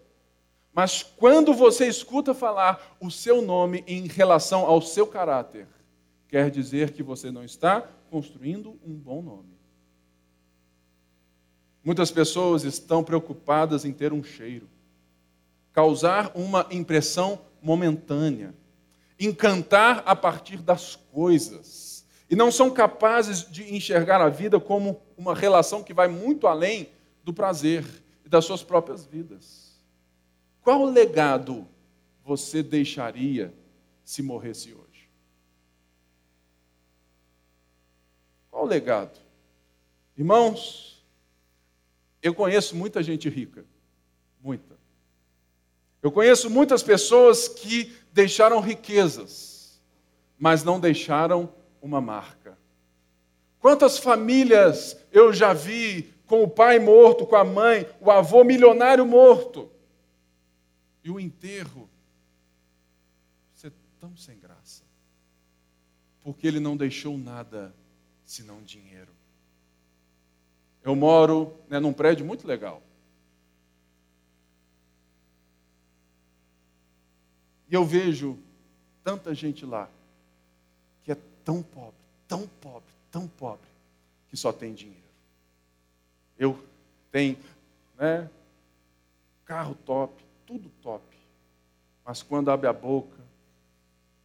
[0.77, 5.67] Mas quando você escuta falar o seu nome em relação ao seu caráter,
[6.29, 9.57] quer dizer que você não está construindo um bom nome.
[11.83, 14.69] Muitas pessoas estão preocupadas em ter um cheiro,
[15.73, 18.53] causar uma impressão momentânea,
[19.19, 25.35] encantar a partir das coisas, e não são capazes de enxergar a vida como uma
[25.35, 26.91] relação que vai muito além
[27.25, 27.83] do prazer
[28.27, 29.65] e das suas próprias vidas.
[30.66, 31.64] Qual legado
[32.24, 33.55] você deixaria
[34.05, 35.09] se morresse hoje?
[38.50, 39.16] Qual legado?
[40.18, 41.07] Irmãos,
[42.20, 43.64] eu conheço muita gente rica,
[44.42, 44.76] muita.
[46.02, 49.81] Eu conheço muitas pessoas que deixaram riquezas,
[50.37, 51.48] mas não deixaram
[51.81, 52.59] uma marca.
[53.61, 59.07] Quantas famílias eu já vi com o pai morto, com a mãe, o avô milionário
[59.07, 59.70] morto,
[61.07, 61.88] e o enterro
[63.55, 64.83] ser tão sem graça.
[66.21, 67.73] Porque ele não deixou nada
[68.25, 69.12] senão dinheiro.
[70.83, 72.83] Eu moro né, num prédio muito legal.
[77.71, 78.37] E eu vejo
[79.05, 79.88] tanta gente lá
[81.05, 83.69] que é tão pobre, tão pobre, tão pobre,
[84.29, 85.07] que só tem dinheiro.
[86.37, 86.69] Eu
[87.12, 87.38] tenho
[87.97, 88.29] né,
[89.45, 91.05] carro top, tudo top.
[92.05, 93.19] Mas quando abre a boca,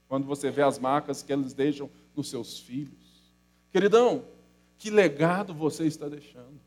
[0.07, 3.33] quando você vê as marcas que eles deixam nos seus filhos,
[3.71, 4.23] queridão,
[4.77, 6.59] que legado você está deixando?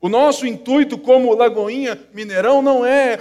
[0.00, 3.18] O nosso intuito como Lagoinha Mineirão não é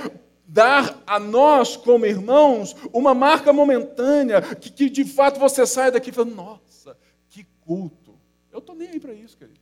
[0.48, 6.12] dar a nós, como irmãos, uma marca momentânea, que, que de fato você sai daqui
[6.12, 6.98] falando, nossa,
[7.30, 8.18] que culto.
[8.52, 9.60] Eu estou nem aí para isso, querido.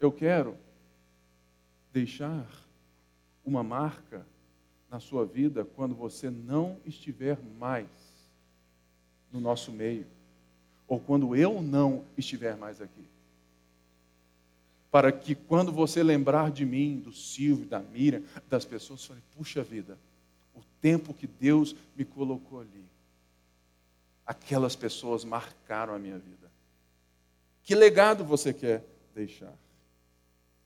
[0.00, 0.56] Eu quero
[1.92, 2.46] deixar
[3.46, 4.26] uma marca
[4.90, 7.86] na sua vida quando você não estiver mais
[9.32, 10.06] no nosso meio,
[10.86, 13.04] ou quando eu não estiver mais aqui.
[14.90, 19.22] Para que quando você lembrar de mim, do Silvio, da Miriam, das pessoas, você fale,
[19.36, 19.98] puxa vida,
[20.54, 22.84] o tempo que Deus me colocou ali,
[24.24, 26.50] aquelas pessoas marcaram a minha vida.
[27.62, 29.52] Que legado você quer deixar?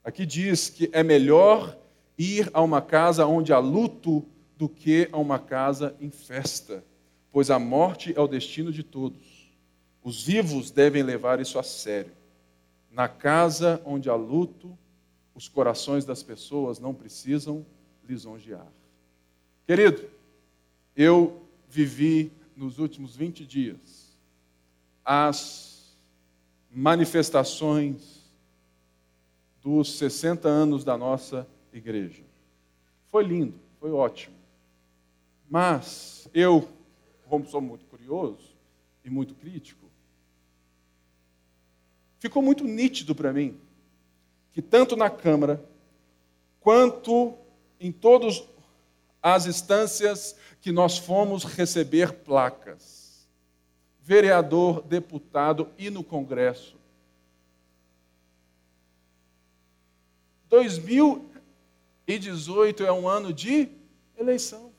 [0.05, 1.77] Aqui diz que é melhor
[2.19, 4.25] ir a uma casa onde há luto
[4.57, 6.85] do que a uma casa em festa.
[7.33, 9.51] pois a morte é o destino de todos.
[10.03, 12.13] Os vivos devem levar isso a sério.
[12.91, 14.77] Na casa onde há luto,
[15.35, 17.65] os corações das pessoas não precisam
[18.07, 18.67] lisonjear.
[19.67, 20.03] Querido,
[20.97, 24.11] eu vivi nos últimos 20 dias
[25.05, 25.97] as
[26.71, 28.21] manifestações
[29.63, 32.23] dos 60 anos da nossa igreja.
[33.11, 34.37] Foi lindo, foi ótimo.
[35.49, 36.69] Mas eu,
[37.29, 38.55] como sou muito curioso
[39.05, 39.87] e muito crítico,
[42.19, 43.59] ficou muito nítido para mim
[44.53, 45.65] que tanto na Câmara
[46.61, 47.35] quanto
[47.81, 48.45] em todas
[49.23, 53.29] as instâncias que nós fomos receber placas,
[54.03, 56.79] vereador, deputado e no Congresso,
[62.19, 63.69] 2018 é um ano de
[64.19, 64.71] eleição.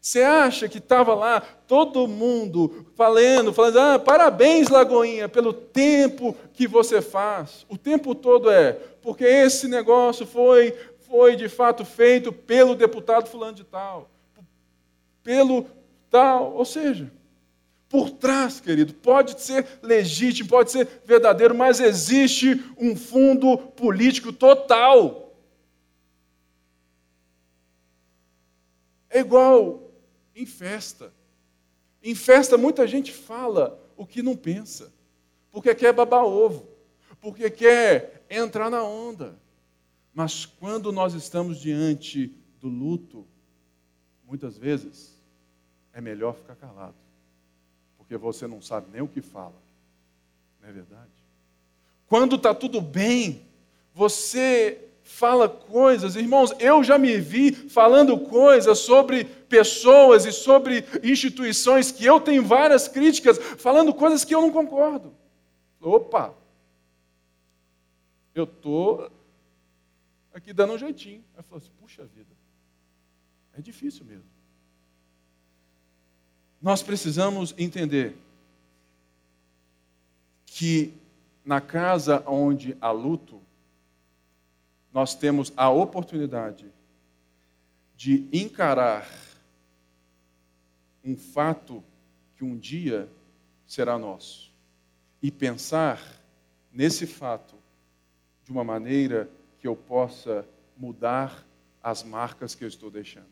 [0.00, 6.66] Você acha que estava lá todo mundo falando, falando, ah, parabéns, Lagoinha, pelo tempo que
[6.66, 7.64] você faz.
[7.68, 10.76] O tempo todo é, porque esse negócio foi,
[11.08, 14.10] foi de fato feito pelo deputado fulano de tal,
[15.22, 15.66] pelo
[16.10, 17.08] tal, ou seja,
[17.88, 25.21] por trás, querido, pode ser legítimo, pode ser verdadeiro, mas existe um fundo político total.
[29.12, 29.90] É igual
[30.34, 31.12] em festa.
[32.02, 34.92] Em festa, muita gente fala o que não pensa,
[35.52, 36.66] porque quer babar ovo,
[37.20, 39.38] porque quer entrar na onda.
[40.14, 43.26] Mas quando nós estamos diante do luto,
[44.26, 45.22] muitas vezes
[45.92, 46.96] é melhor ficar calado,
[47.98, 49.54] porque você não sabe nem o que fala,
[50.60, 51.10] não é verdade?
[52.06, 53.46] Quando está tudo bem,
[53.94, 61.92] você fala coisas, irmãos, eu já me vi falando coisas sobre pessoas e sobre instituições
[61.92, 65.14] que eu tenho várias críticas, falando coisas que eu não concordo.
[65.80, 66.34] Opa!
[68.34, 69.10] Eu estou
[70.32, 71.22] aqui dando um jeitinho.
[71.36, 72.30] Aí falou assim: puxa vida,
[73.52, 74.24] é difícil mesmo.
[76.60, 78.16] Nós precisamos entender
[80.46, 80.94] que
[81.44, 83.41] na casa onde há luto,
[84.92, 86.70] nós temos a oportunidade
[87.96, 89.08] de encarar
[91.04, 91.82] um fato
[92.36, 93.08] que um dia
[93.66, 94.52] será nosso
[95.22, 96.00] e pensar
[96.72, 97.54] nesse fato
[98.44, 101.46] de uma maneira que eu possa mudar
[101.82, 103.26] as marcas que eu estou deixando.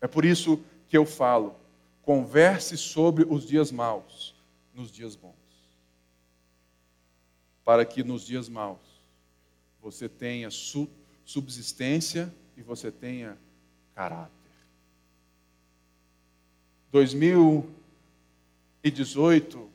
[0.00, 1.56] É por isso que eu falo:
[2.02, 4.34] converse sobre os dias maus
[4.74, 5.34] nos dias bons.
[7.64, 8.85] Para que nos dias maus
[9.86, 10.48] você tenha
[11.24, 13.38] subsistência e você tenha
[13.94, 14.32] caráter.
[16.90, 19.70] 2018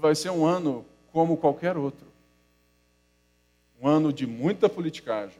[0.00, 2.08] vai ser um ano como qualquer outro.
[3.80, 5.38] Um ano de muita politicagem.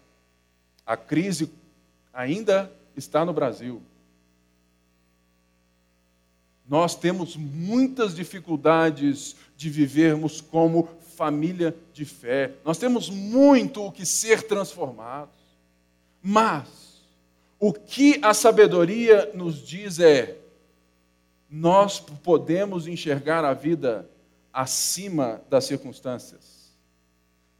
[0.86, 1.50] A crise
[2.12, 3.82] ainda está no Brasil.
[6.68, 12.52] Nós temos muitas dificuldades de vivermos como família de fé.
[12.64, 15.34] Nós temos muito o que ser transformados.
[16.22, 17.02] Mas
[17.58, 20.38] o que a sabedoria nos diz é:
[21.48, 24.08] nós podemos enxergar a vida
[24.52, 26.74] acima das circunstâncias.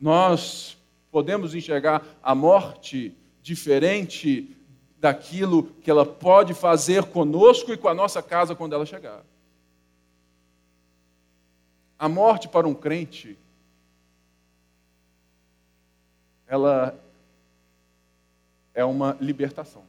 [0.01, 0.77] Nós
[1.11, 4.57] podemos enxergar a morte diferente
[4.99, 9.23] daquilo que ela pode fazer conosco e com a nossa casa quando ela chegar.
[11.99, 13.39] A morte para um crente
[16.55, 16.97] ela
[18.73, 19.83] é uma libertação.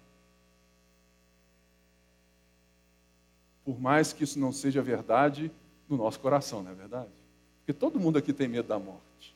[3.64, 5.52] Por mais que isso não seja verdade
[5.88, 7.10] no nosso coração, não é verdade?
[7.60, 9.36] Porque todo mundo aqui tem medo da morte.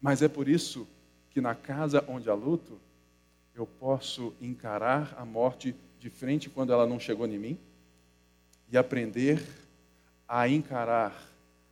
[0.00, 0.88] Mas é por isso
[1.30, 2.80] que na casa onde há luto,
[3.54, 7.58] eu posso encarar a morte de frente quando ela não chegou em mim
[8.72, 9.46] e aprender
[10.26, 11.14] a encarar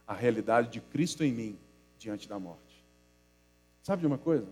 [0.06, 1.58] a realidade de Cristo em mim
[1.98, 2.67] diante da morte.
[3.88, 4.46] Sabe de uma coisa?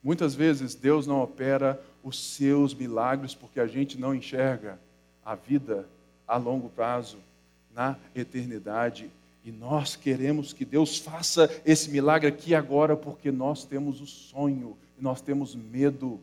[0.00, 4.78] Muitas vezes Deus não opera os seus milagres porque a gente não enxerga
[5.24, 5.88] a vida
[6.24, 7.18] a longo prazo,
[7.74, 9.10] na eternidade.
[9.44, 14.78] E nós queremos que Deus faça esse milagre aqui agora porque nós temos o sonho
[14.96, 16.20] e nós temos medo.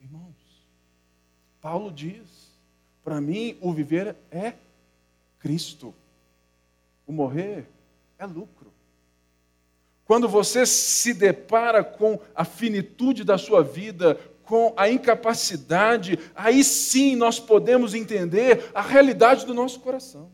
[0.00, 0.36] Irmãos,
[1.60, 2.52] Paulo diz:
[3.02, 4.54] para mim o viver é
[5.40, 5.92] Cristo,
[7.04, 7.66] o morrer
[8.20, 8.77] é lucro.
[10.08, 17.14] Quando você se depara com a finitude da sua vida, com a incapacidade, aí sim
[17.14, 20.32] nós podemos entender a realidade do nosso coração.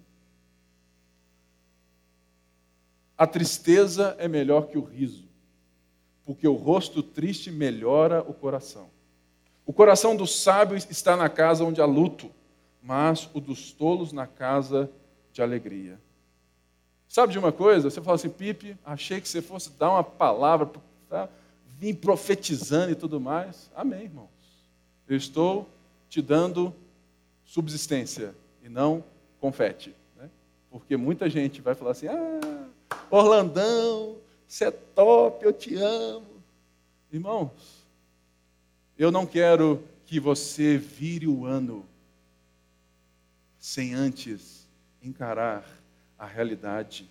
[3.18, 5.29] A tristeza é melhor que o riso,
[6.25, 8.89] porque o rosto triste melhora o coração.
[9.66, 12.31] O coração do sábio está na casa onde há luto,
[12.81, 14.89] mas o dos tolos na casa
[15.33, 15.99] de alegria.
[17.15, 17.89] Sabe de uma coisa?
[17.89, 20.69] Você fala assim, Pipe, achei que você fosse dar uma palavra,
[21.09, 21.29] tá?
[21.79, 23.71] vim profetizando e tudo mais.
[23.73, 24.29] Amém, irmãos.
[25.07, 25.71] Eu estou
[26.09, 26.75] te dando
[27.45, 28.35] subsistência
[28.65, 29.05] e não
[29.41, 29.95] confete.
[30.17, 30.29] Né?
[30.69, 32.67] Porque muita gente vai falar assim, ah,
[33.09, 34.17] Orlandão,
[34.49, 36.43] você é top, eu te amo.
[37.12, 37.53] Irmãos,
[38.99, 41.87] eu não quero que você vire o ano
[43.57, 44.67] sem antes
[45.01, 45.65] encarar
[46.19, 47.09] a realidade,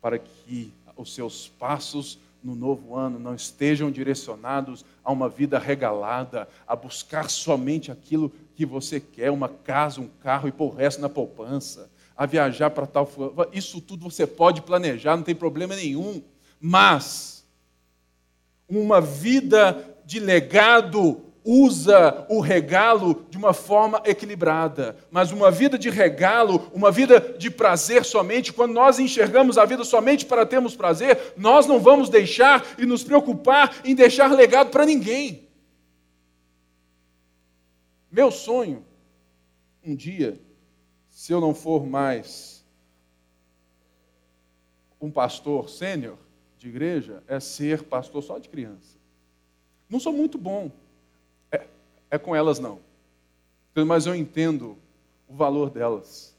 [0.00, 6.46] para que os seus passos no novo ano não estejam direcionados a uma vida regalada,
[6.66, 11.00] a buscar somente aquilo que você quer, uma casa, um carro e pôr o resto
[11.00, 13.10] na poupança, a viajar para tal.
[13.52, 16.22] Isso tudo você pode planejar, não tem problema nenhum.
[16.60, 17.44] Mas
[18.68, 24.96] uma vida de legado usa o regalo de uma forma equilibrada.
[25.10, 29.84] Mas uma vida de regalo, uma vida de prazer somente, quando nós enxergamos a vida
[29.84, 34.86] somente para termos prazer, nós não vamos deixar e nos preocupar em deixar legado para
[34.86, 35.46] ninguém.
[38.10, 38.84] Meu sonho,
[39.84, 40.40] um dia,
[41.10, 42.64] se eu não for mais
[45.00, 46.16] um pastor sênior
[46.56, 48.96] de igreja, é ser pastor só de criança.
[49.90, 50.70] Não sou muito bom,
[52.14, 52.80] é, com elas não,
[53.86, 54.78] mas eu entendo
[55.26, 56.32] o valor delas.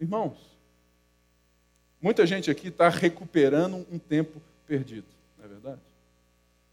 [0.00, 0.38] Irmãos,
[2.00, 5.06] muita gente aqui está recuperando um tempo perdido,
[5.36, 5.80] não é verdade?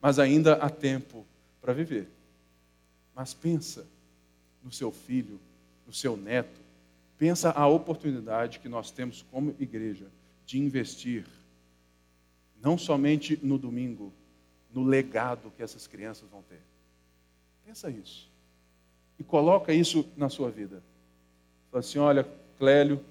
[0.01, 1.25] Mas ainda há tempo
[1.59, 2.07] para viver.
[3.13, 3.85] Mas pensa
[4.63, 5.37] no seu filho,
[5.85, 6.61] no seu neto,
[7.17, 10.07] pensa a oportunidade que nós temos como igreja
[10.45, 11.25] de investir
[12.61, 14.13] não somente no domingo,
[14.73, 16.61] no legado que essas crianças vão ter.
[17.65, 18.29] Pensa isso.
[19.17, 20.83] E coloca isso na sua vida.
[21.71, 23.03] Fala assim: olha, Clélio,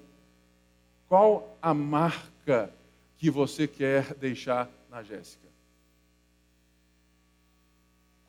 [1.07, 2.71] qual a marca
[3.17, 5.45] que você quer deixar na Jéssica?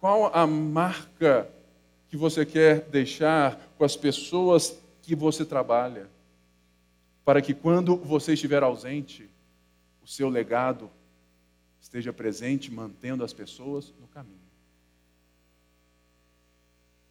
[0.01, 1.49] Qual a marca
[2.09, 6.09] que você quer deixar com as pessoas que você trabalha?
[7.25, 9.29] Para que quando você estiver ausente,
[10.03, 10.91] o seu legado
[11.81, 14.47] esteja presente, mantendo as pessoas no caminho.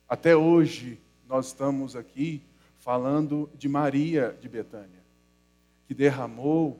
[0.07, 2.41] Até hoje, nós estamos aqui
[2.79, 5.03] falando de Maria de Betânia,
[5.87, 6.79] que derramou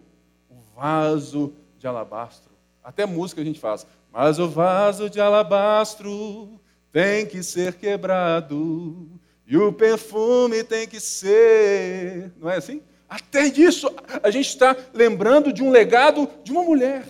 [0.50, 2.52] o vaso de alabastro.
[2.84, 3.86] Até música a gente faz.
[4.12, 6.60] Mas o vaso de alabastro
[6.92, 9.10] tem que ser quebrado
[9.48, 12.32] e o perfume tem que ser.
[12.38, 12.82] Não é assim?
[13.10, 13.90] Até disso,
[14.22, 17.06] a gente está lembrando de um legado de uma mulher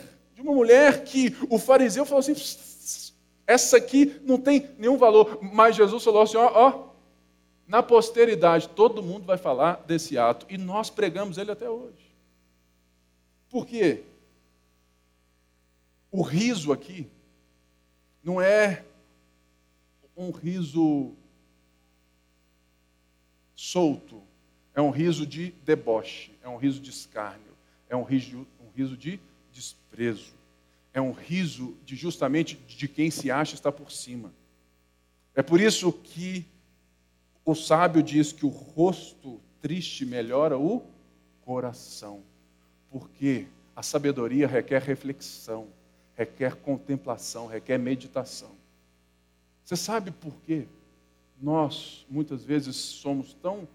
[0.46, 2.36] uma mulher que o fariseu falou assim:
[3.48, 5.40] essa aqui não tem nenhum valor.
[5.42, 6.90] Mas Jesus falou assim: ó, ó,
[7.68, 10.46] na posteridade todo mundo vai falar desse ato.
[10.50, 12.16] E nós pregamos ele até hoje.
[13.50, 14.04] Por quê?
[16.12, 17.08] O riso aqui
[18.24, 18.84] não é
[20.16, 21.14] um riso
[23.56, 24.22] solto,
[24.74, 27.56] é um riso de deboche, é um riso de escárnio,
[27.90, 29.20] é um riso, um riso de
[29.52, 30.35] desprezo.
[30.96, 34.34] É um riso de justamente de quem se acha estar por cima.
[35.36, 36.46] É por isso que
[37.44, 40.82] o sábio diz que o rosto triste melhora o
[41.42, 42.24] coração.
[42.90, 45.68] Porque a sabedoria requer reflexão,
[46.14, 48.52] requer contemplação, requer meditação.
[49.66, 50.66] Você sabe por quê?
[51.42, 53.68] Nós, muitas vezes, somos tão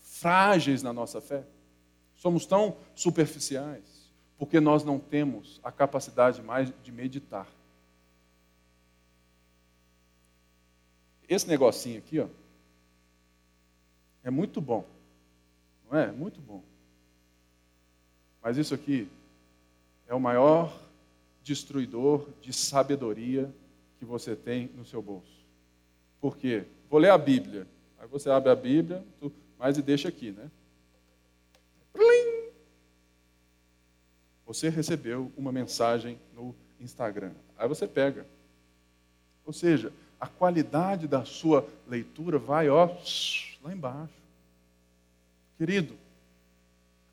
[0.00, 1.44] frágeis na nossa fé,
[2.14, 3.91] somos tão superficiais
[4.42, 7.46] porque nós não temos a capacidade mais de meditar.
[11.28, 12.26] Esse negocinho aqui, ó,
[14.24, 14.84] é muito bom,
[15.88, 16.10] não é?
[16.10, 16.60] Muito bom.
[18.42, 19.08] Mas isso aqui
[20.08, 20.76] é o maior
[21.44, 23.48] destruidor de sabedoria
[24.00, 25.46] que você tem no seu bolso.
[26.20, 26.64] Por quê?
[26.90, 27.64] Vou ler a Bíblia.
[27.96, 29.06] Aí você abre a Bíblia,
[29.56, 30.50] mas e deixa aqui, né?
[34.52, 37.32] Você recebeu uma mensagem no Instagram.
[37.56, 38.26] Aí você pega.
[39.46, 39.90] Ou seja,
[40.20, 42.84] a qualidade da sua leitura vai, ó,
[43.62, 44.12] lá embaixo.
[45.56, 45.94] Querido,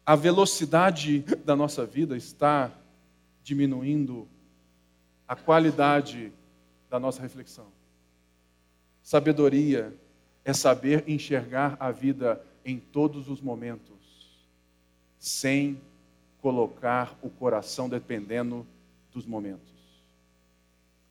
[0.05, 2.73] a velocidade da nossa vida está
[3.41, 4.27] diminuindo
[5.25, 6.33] a qualidade
[6.89, 7.67] da nossa reflexão.
[9.01, 9.93] Sabedoria
[10.43, 13.95] é saber enxergar a vida em todos os momentos,
[15.17, 15.79] sem
[16.41, 18.65] colocar o coração dependendo
[19.13, 19.69] dos momentos.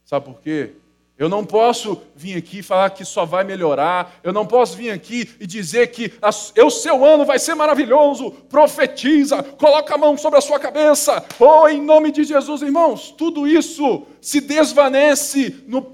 [0.04, 0.74] Sabe por quê?
[1.18, 4.20] Eu não posso vir aqui falar que só vai melhorar.
[4.22, 6.12] Eu não posso vir aqui e dizer que
[6.56, 8.30] o seu ano vai ser maravilhoso.
[8.30, 11.26] Profetiza, coloca a mão sobre a sua cabeça.
[11.40, 15.84] Oh, em nome de Jesus, irmãos, tudo isso se desvanece no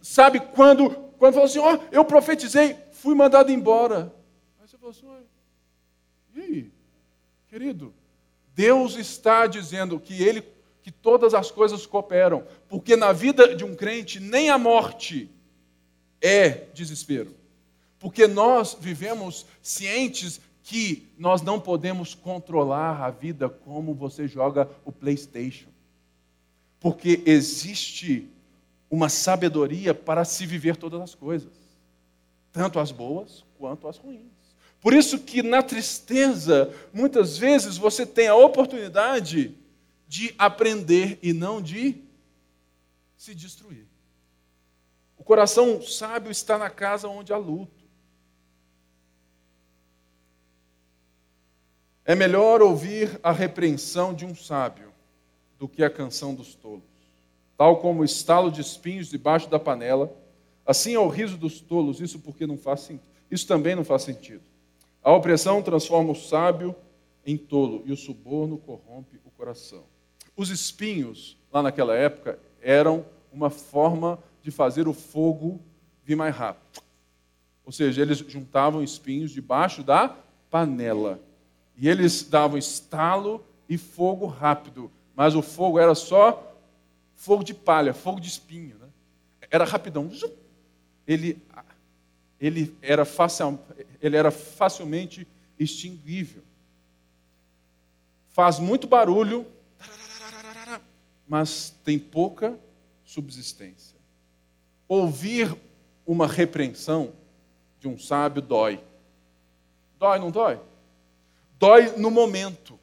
[0.00, 4.12] sabe quando quando falou assim, ó, oh, eu profetizei, fui mandado embora.
[4.60, 5.06] Aí você falou assim,
[6.34, 6.72] e aí,
[7.46, 7.94] querido?
[8.54, 10.42] Deus está dizendo que ele
[10.82, 15.30] que todas as coisas cooperam, porque na vida de um crente nem a morte
[16.20, 17.36] é desespero.
[18.00, 24.90] Porque nós vivemos cientes que nós não podemos controlar a vida como você joga o
[24.90, 25.68] PlayStation.
[26.80, 28.28] Porque existe
[28.90, 31.52] uma sabedoria para se viver todas as coisas,
[32.52, 34.41] tanto as boas quanto as ruins.
[34.82, 39.56] Por isso que na tristeza, muitas vezes você tem a oportunidade
[40.08, 42.02] de aprender e não de
[43.16, 43.86] se destruir.
[45.16, 47.80] O coração sábio está na casa onde há luto.
[52.04, 54.92] É melhor ouvir a repreensão de um sábio
[55.60, 56.82] do que a canção dos tolos.
[57.56, 60.12] Tal como o estalo de espinhos debaixo da panela,
[60.66, 62.90] assim é o riso dos tolos, isso porque não faz
[63.30, 64.51] Isso também não faz sentido.
[65.02, 66.74] A opressão transforma o sábio
[67.26, 69.84] em tolo e o suborno corrompe o coração.
[70.36, 75.60] Os espinhos, lá naquela época, eram uma forma de fazer o fogo
[76.04, 76.82] vir mais rápido.
[77.64, 80.16] Ou seja, eles juntavam espinhos debaixo da
[80.50, 81.20] panela.
[81.76, 84.90] E eles davam estalo e fogo rápido.
[85.14, 86.56] Mas o fogo era só
[87.14, 88.76] fogo de palha, fogo de espinho.
[88.78, 88.88] Né?
[89.50, 90.10] Era rapidão.
[91.06, 91.40] Ele,
[92.42, 93.56] ele, era facil,
[94.00, 96.42] ele era facilmente extinguível.
[98.30, 99.46] Faz muito barulho,
[101.28, 102.58] mas tem pouca
[103.04, 103.96] subsistência.
[104.88, 105.56] Ouvir
[106.04, 107.12] uma repreensão
[107.78, 108.82] de um sábio dói.
[109.96, 110.58] Dói, não dói?
[111.60, 112.76] Dói no momento.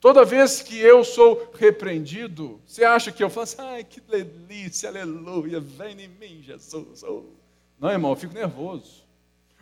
[0.00, 4.88] Toda vez que eu sou repreendido, você acha que eu falo assim, ai, que delícia,
[4.88, 7.02] aleluia, vem em mim, Jesus.
[7.02, 7.39] Oh.
[7.80, 9.02] Não, irmão, eu fico nervoso.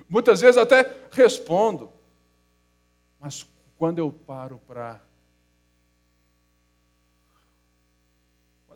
[0.09, 1.91] Muitas vezes até respondo.
[3.21, 3.47] Mas
[3.79, 5.01] quando eu paro para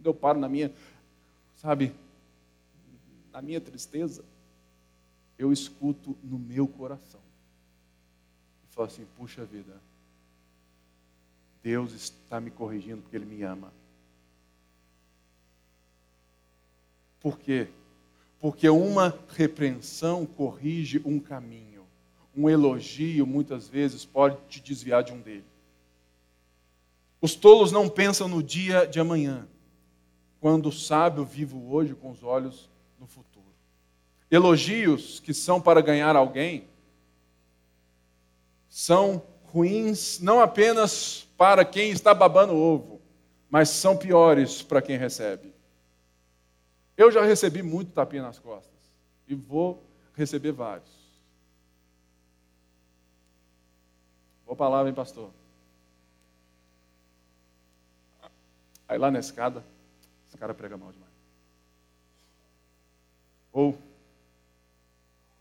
[0.02, 0.72] Quando eu paro na minha,
[1.54, 1.94] sabe,
[3.32, 4.24] na minha tristeza,
[5.38, 7.20] eu escuto no meu coração.
[8.64, 9.80] E falo assim: puxa vida,
[11.62, 13.72] Deus está me corrigindo porque Ele me ama.
[17.20, 17.68] Por quê?
[18.42, 21.86] Porque uma repreensão corrige um caminho.
[22.36, 25.44] Um elogio, muitas vezes, pode te desviar de um dele.
[27.20, 29.46] Os tolos não pensam no dia de amanhã
[30.40, 32.68] quando o sábio vive hoje com os olhos
[32.98, 33.46] no futuro.
[34.28, 36.64] Elogios que são para ganhar alguém
[38.68, 39.22] são
[39.52, 43.00] ruins não apenas para quem está babando ovo,
[43.48, 45.51] mas são piores para quem recebe.
[46.96, 48.72] Eu já recebi muito tapinha nas costas
[49.26, 49.82] e vou
[50.14, 50.90] receber vários.
[54.44, 55.30] Boa palavra, hein, pastor?
[58.86, 59.64] Aí lá na escada,
[60.28, 61.12] esse cara prega mal demais.
[63.52, 63.78] Ou,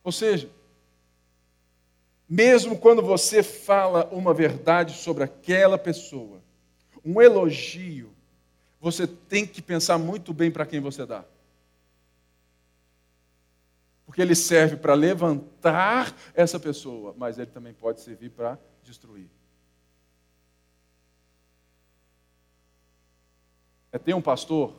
[0.04, 0.50] ou seja,
[2.30, 6.42] mesmo quando você fala uma verdade sobre aquela pessoa,
[7.04, 8.14] um elogio,
[8.80, 11.26] você tem que pensar muito bem para quem você dá.
[14.12, 19.30] Porque ele serve para levantar essa pessoa, mas ele também pode servir para destruir.
[23.90, 24.76] É, tem um pastor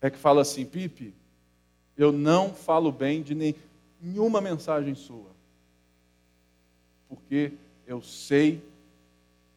[0.00, 1.14] é que fala assim, Pipe,
[1.94, 3.34] eu não falo bem de
[4.00, 5.30] nenhuma mensagem sua,
[7.06, 7.52] porque
[7.86, 8.64] eu sei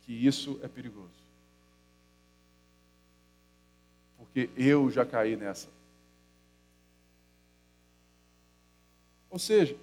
[0.02, 1.08] que isso é perigoso.
[4.18, 5.75] Porque eu já caí nessa.
[9.36, 9.76] Ou seja,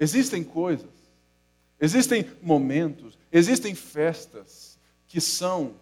[0.00, 0.88] existem coisas,
[1.78, 5.74] existem momentos, existem festas que são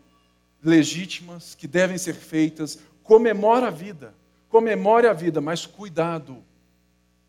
[0.60, 4.12] legítimas, que devem ser feitas comemora a vida,
[4.48, 6.42] comemore a vida, mas cuidado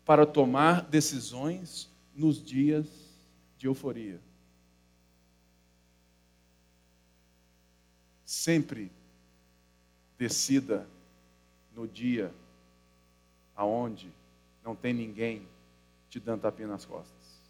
[0.04, 2.86] para tomar decisões nos dias
[3.56, 4.18] de euforia.
[8.24, 8.90] Sempre
[10.18, 10.84] decida
[11.72, 12.34] no dia
[13.54, 14.12] aonde
[14.64, 15.46] não tem ninguém
[16.08, 17.42] te dando tapinha nas costas.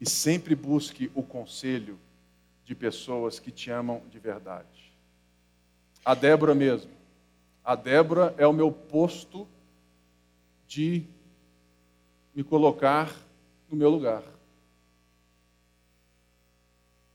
[0.00, 1.98] E sempre busque o conselho
[2.64, 4.92] de pessoas que te amam de verdade.
[6.04, 6.92] A Débora mesmo.
[7.64, 9.48] A Débora é o meu posto
[10.66, 11.04] de
[12.34, 13.10] me colocar
[13.68, 14.22] no meu lugar.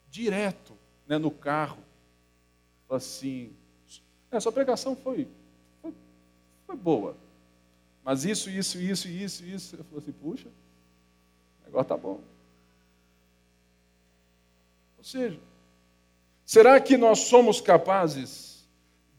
[0.10, 0.76] Direto,
[1.08, 1.82] né, no carro.
[2.90, 3.56] Assim,
[4.30, 5.28] essa pregação foi,
[5.82, 5.94] foi,
[6.66, 7.23] foi boa.
[8.04, 9.76] Mas isso, isso, isso, isso, isso.
[9.76, 10.50] Eu falei assim, puxa,
[11.62, 12.22] o negócio tá bom.
[14.98, 15.40] Ou seja,
[16.46, 18.68] será que nós somos capazes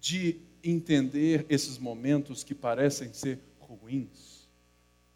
[0.00, 4.48] de entender esses momentos que parecem ser ruins,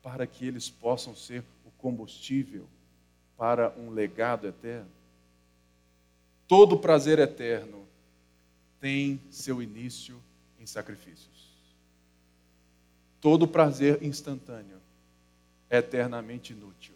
[0.02, 2.66] para que eles possam ser o combustível
[3.36, 4.90] para um legado eterno?
[6.46, 7.86] Todo prazer eterno
[8.80, 10.22] tem seu início
[10.58, 11.47] em sacrifícios.
[13.20, 14.78] Todo prazer instantâneo
[15.68, 16.94] é eternamente inútil.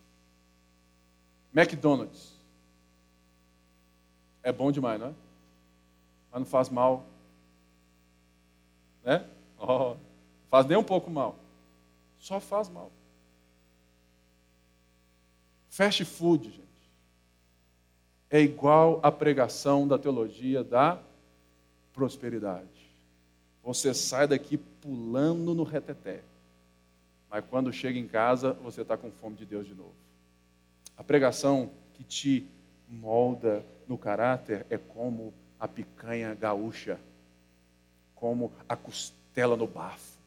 [1.54, 2.32] McDonald's
[4.42, 5.14] é bom demais, não é?
[6.30, 7.04] Mas não faz mal.
[9.04, 9.26] Né?
[9.58, 9.96] Oh,
[10.50, 11.36] faz nem um pouco mal.
[12.18, 12.90] Só faz mal.
[15.68, 16.62] Fast food, gente,
[18.30, 21.00] é igual à pregação da teologia da
[21.92, 22.68] prosperidade.
[23.62, 26.20] Você sai daqui pulando no reteté.
[27.30, 29.94] Mas quando chega em casa, você está com fome de Deus de novo.
[30.98, 32.46] A pregação que te
[32.86, 37.00] molda no caráter é como a picanha gaúcha,
[38.14, 40.18] como a costela no bafo,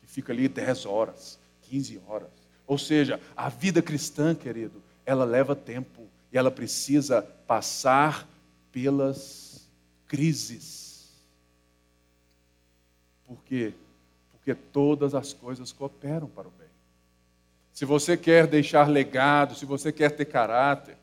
[0.00, 2.30] que fica ali 10 horas, 15 horas.
[2.66, 8.26] Ou seja, a vida cristã, querido, ela leva tempo e ela precisa passar
[8.72, 9.68] pelas
[10.08, 11.10] crises.
[13.26, 13.74] Por quê?
[14.42, 16.66] Porque todas as coisas cooperam para o bem.
[17.72, 20.96] Se você quer deixar legado, se você quer ter caráter,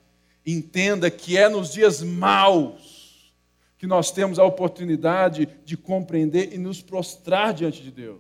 [0.46, 3.34] entenda que é nos dias maus
[3.78, 8.20] que nós temos a oportunidade de compreender e nos prostrar diante de Deus.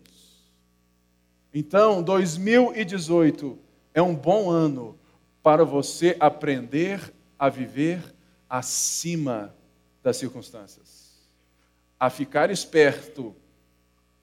[1.54, 3.60] Então, 2018
[3.94, 4.98] é um bom ano
[5.44, 8.02] para você aprender a viver
[8.50, 9.54] acima
[10.02, 11.20] das circunstâncias,
[12.00, 13.36] a ficar esperto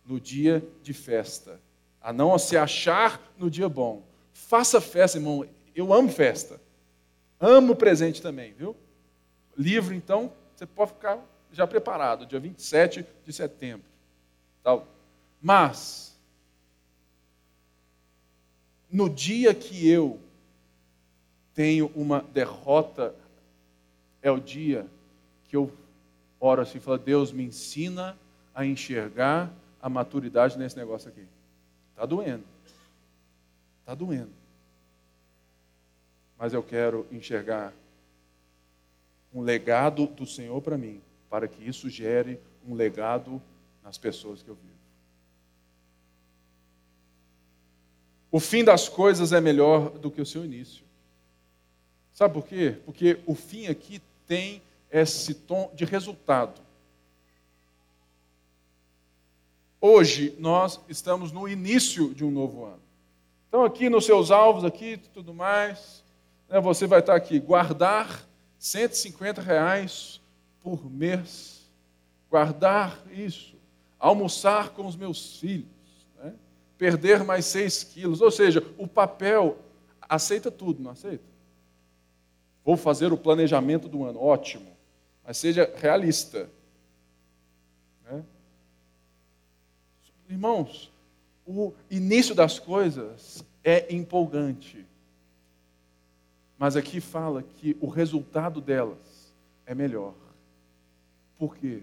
[0.06, 1.60] no dia de festa,
[2.00, 4.02] a não se achar no dia bom.
[4.32, 5.44] Faça festa, irmão.
[5.74, 6.60] Eu amo festa.
[7.40, 8.76] Amo presente também, viu?
[9.56, 11.18] Livro, então, você pode ficar
[11.52, 13.86] já preparado, dia 27 de setembro.
[14.62, 14.86] Tal.
[15.40, 16.16] Mas,
[18.90, 20.20] no dia que eu
[21.54, 23.14] tenho uma derrota,
[24.22, 24.86] é o dia
[25.44, 25.72] que eu
[26.38, 28.16] oro assim falo, Deus me ensina
[28.54, 29.52] a enxergar
[29.86, 31.26] a maturidade nesse negócio aqui.
[31.94, 32.44] Está doendo.
[33.80, 34.46] Está doendo
[36.38, 37.72] mas eu quero enxergar
[39.32, 43.40] um legado do Senhor para mim, para que isso gere um legado
[43.82, 44.76] nas pessoas que eu vivo.
[48.30, 50.84] O fim das coisas é melhor do que o seu início.
[52.12, 52.76] Sabe por quê?
[52.84, 56.60] Porque o fim aqui tem esse tom de resultado.
[59.88, 62.82] Hoje nós estamos no início de um novo ano.
[63.46, 66.02] Então aqui nos seus alvos aqui tudo mais,
[66.48, 68.26] né, você vai estar aqui, guardar
[68.58, 70.20] 150 reais
[70.60, 71.70] por mês,
[72.28, 73.54] guardar isso,
[73.96, 75.68] almoçar com os meus filhos,
[76.16, 76.34] né,
[76.76, 79.56] perder mais 6 quilos, ou seja, o papel
[80.02, 81.22] aceita tudo, não aceita?
[82.64, 84.76] Vou fazer o planejamento do ano, ótimo,
[85.24, 86.50] mas seja realista.
[88.04, 88.24] Né?
[90.28, 90.92] Irmãos,
[91.46, 94.84] o início das coisas é empolgante.
[96.58, 99.32] Mas aqui fala que o resultado delas
[99.66, 100.14] é melhor.
[101.38, 101.82] Por quê?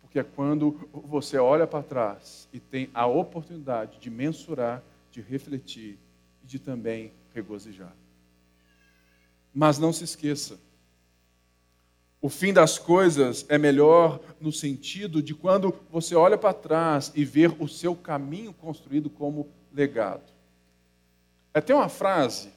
[0.00, 4.82] Porque é quando você olha para trás e tem a oportunidade de mensurar,
[5.12, 5.98] de refletir
[6.42, 7.92] e de também regozijar.
[9.54, 10.58] Mas não se esqueça,
[12.20, 17.24] o fim das coisas é melhor no sentido de quando você olha para trás e
[17.24, 20.32] ver o seu caminho construído como legado.
[21.52, 22.50] É, tem uma frase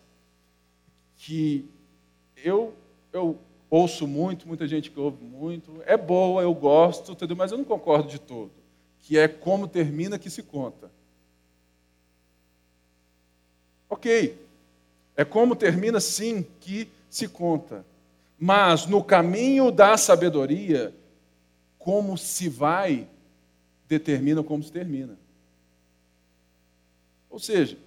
[1.15, 1.69] que
[2.37, 2.73] eu,
[3.11, 3.37] eu
[3.69, 7.35] ouço muito, muita gente que ouve muito, é boa, eu gosto, entendeu?
[7.35, 8.51] mas eu não concordo de todo,
[8.99, 10.89] que é como termina que se conta.
[13.89, 14.39] Ok,
[15.15, 17.85] é como termina sim que se conta,
[18.39, 20.95] mas no caminho da sabedoria,
[21.77, 23.07] como se vai
[23.87, 25.17] determinam como se termina.
[27.29, 27.77] Ou seja,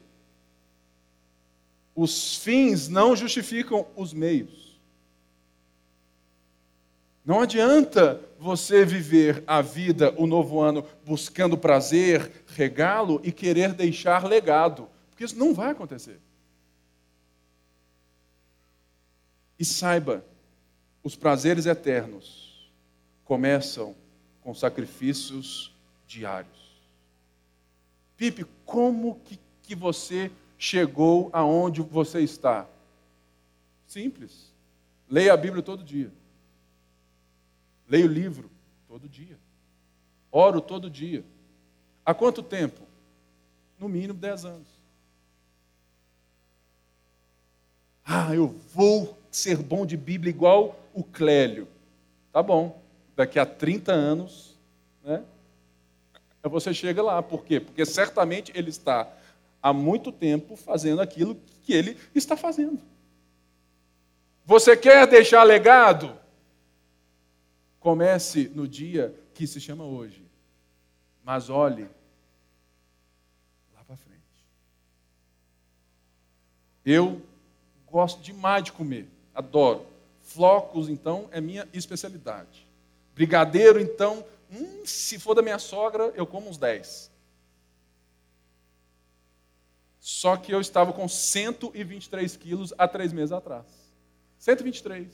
[1.95, 4.81] os fins não justificam os meios.
[7.25, 14.25] Não adianta você viver a vida, o novo ano, buscando prazer, regalo e querer deixar
[14.25, 16.19] legado, porque isso não vai acontecer.
[19.57, 20.25] E saiba,
[21.03, 22.71] os prazeres eternos
[23.25, 23.95] começam
[24.41, 25.73] com sacrifícios
[26.07, 26.63] diários.
[28.17, 32.69] Pipe, como que, que você chegou aonde você está?
[33.87, 34.53] Simples.
[35.09, 36.13] Leia a Bíblia todo dia.
[37.89, 38.51] Leia o livro
[38.89, 39.39] todo dia.
[40.31, 41.25] Oro todo dia.
[42.05, 42.81] Há quanto tempo?
[43.79, 44.69] No mínimo 10 anos.
[48.05, 51.69] Ah, eu vou ser bom de Bíblia igual o Clélio.
[52.33, 52.81] Tá bom.
[53.15, 54.57] Daqui a 30 anos,
[55.03, 55.23] né?
[56.43, 57.23] Você chega lá.
[57.23, 57.61] Por quê?
[57.61, 59.09] Porque certamente ele está
[59.63, 62.81] há muito tempo fazendo aquilo que ele está fazendo.
[64.45, 66.19] Você quer deixar legado?
[67.79, 70.25] Comece no dia que se chama hoje.
[71.23, 71.89] Mas olhe
[73.75, 74.21] lá para frente.
[76.85, 77.23] Eu
[77.87, 79.92] gosto demais de comer, adoro.
[80.33, 82.67] Flocos, então, é minha especialidade.
[83.15, 87.11] Brigadeiro, então, hum, se for da minha sogra, eu como uns 10.
[90.01, 93.67] Só que eu estava com 123 quilos há três meses atrás.
[94.39, 95.09] 123.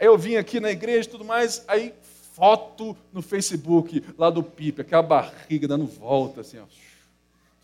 [0.00, 1.92] Eu vim aqui na igreja e tudo mais, aí
[2.34, 6.66] foto no Facebook lá do Pipe, aquela barriga dando volta, assim, ó.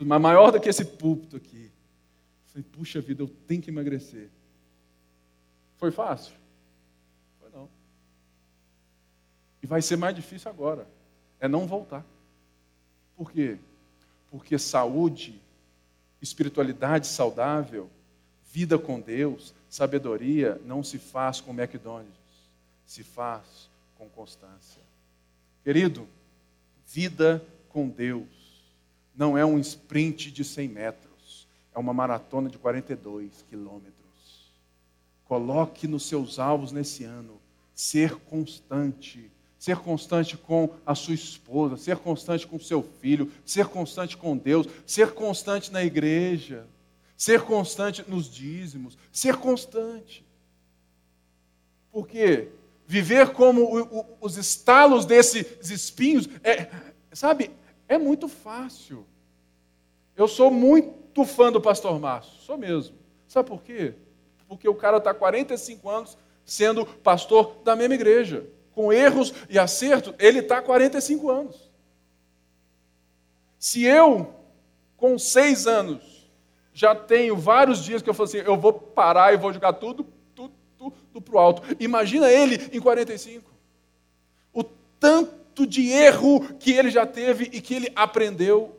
[0.00, 1.70] Mas maior do que esse púlpito aqui.
[2.46, 4.28] Falei, puxa vida, eu tenho que emagrecer.
[5.84, 6.32] Foi fácil?
[7.38, 7.68] Foi não.
[9.62, 10.88] E vai ser mais difícil agora.
[11.38, 12.02] É não voltar.
[13.14, 13.58] Por quê?
[14.30, 15.38] Porque saúde,
[16.22, 17.90] espiritualidade saudável,
[18.50, 22.16] vida com Deus, sabedoria não se faz com McDonald's,
[22.86, 23.68] se faz
[23.98, 24.80] com constância.
[25.62, 26.08] Querido,
[26.86, 28.24] vida com Deus
[29.14, 34.03] não é um sprint de 100 metros, é uma maratona de 42 quilômetros.
[35.24, 37.40] Coloque nos seus alvos nesse ano
[37.74, 39.30] ser constante
[39.64, 44.66] ser constante com a sua esposa, ser constante com seu filho, ser constante com Deus,
[44.84, 46.66] ser constante na igreja,
[47.16, 50.22] ser constante nos dízimos, ser constante.
[51.90, 52.50] Porque
[52.86, 56.70] viver como o, o, os estalos desses espinhos, é,
[57.10, 57.50] sabe,
[57.88, 59.06] é muito fácil.
[60.14, 62.96] Eu sou muito fã do pastor Márcio, sou mesmo.
[63.26, 63.94] Sabe por quê?
[64.56, 70.14] Porque o cara está 45 anos sendo pastor da mesma igreja com erros e acertos,
[70.18, 71.70] ele está há 45 anos.
[73.58, 74.34] Se eu,
[74.96, 76.28] com seis anos,
[76.72, 80.04] já tenho vários dias que eu falo assim, eu vou parar e vou jogar tudo,
[80.34, 81.62] tudo, tudo para o alto.
[81.78, 83.48] Imagina ele em 45.
[84.52, 88.76] O tanto de erro que ele já teve e que ele aprendeu.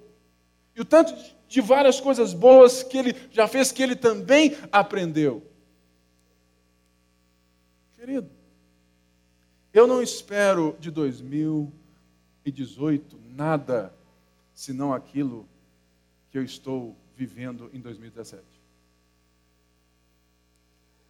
[0.75, 1.15] E o tanto
[1.47, 5.41] de várias coisas boas que ele já fez que ele também aprendeu.
[8.05, 8.29] Querido,
[9.73, 13.91] eu não espero de 2018 nada
[14.53, 15.49] senão aquilo
[16.29, 18.43] que eu estou vivendo em 2017.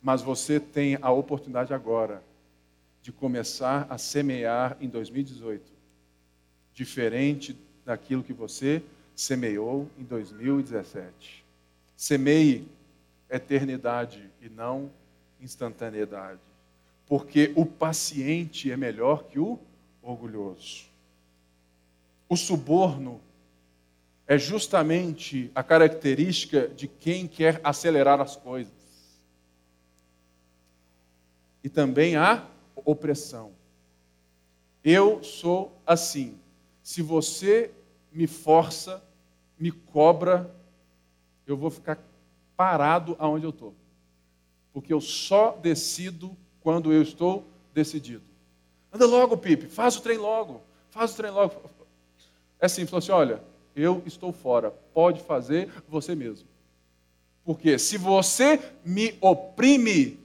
[0.01, 2.23] Mas você tem a oportunidade agora
[3.01, 5.69] de começar a semear em 2018,
[6.73, 8.81] diferente daquilo que você
[9.13, 11.43] semeou em 2017.
[11.97, 12.65] Semeie
[13.29, 14.89] eternidade e não
[15.41, 16.54] instantaneidade
[17.07, 19.59] porque o paciente é melhor que o
[20.01, 20.85] orgulhoso.
[22.27, 23.21] O suborno
[24.27, 28.73] é justamente a característica de quem quer acelerar as coisas.
[31.63, 33.51] E também a opressão.
[34.83, 36.37] Eu sou assim.
[36.81, 37.71] Se você
[38.11, 39.03] me força,
[39.59, 40.49] me cobra,
[41.45, 41.99] eu vou ficar
[42.55, 43.73] parado aonde eu estou.
[44.73, 46.35] Porque eu só decido
[46.65, 47.45] quando eu estou
[47.75, 48.23] decidido.
[48.91, 51.61] Anda logo, Pipe, faz o trem logo, faz o trem logo.
[52.59, 53.43] É assim, falou assim: olha,
[53.75, 56.47] eu estou fora, pode fazer você mesmo.
[57.43, 60.19] Porque se você me oprime,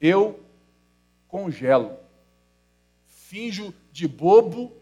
[0.00, 0.40] eu
[1.28, 1.98] congelo.
[3.04, 4.72] Finjo de bobo.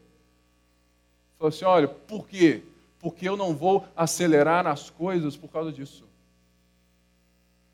[1.36, 2.62] Falou assim: olha, por quê?
[3.01, 6.05] Porque eu não vou acelerar as coisas por causa disso.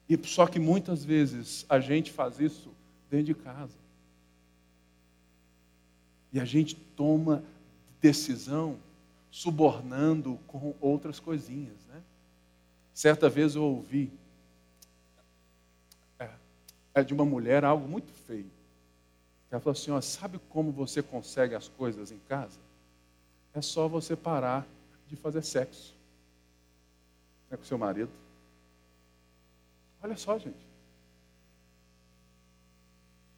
[0.08, 2.79] E só que muitas vezes a gente faz isso
[3.10, 3.76] dentro de casa.
[6.32, 7.42] E a gente toma
[8.00, 8.78] decisão
[9.30, 11.76] subornando com outras coisinhas.
[11.88, 12.00] Né?
[12.94, 14.10] Certa vez eu ouvi
[16.18, 16.30] é,
[16.94, 18.50] é de uma mulher algo muito feio.
[19.50, 22.60] Ela falou assim: ó, sabe como você consegue as coisas em casa?
[23.52, 24.64] É só você parar
[25.08, 25.92] de fazer sexo
[27.50, 28.12] né, com seu marido.
[30.00, 30.69] Olha só, gente.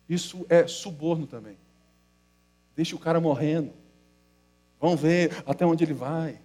[0.09, 1.57] Isso é suborno também.
[2.77, 3.73] Deixa o cara morrendo.
[4.81, 6.41] Vamos ver até onde ele vai.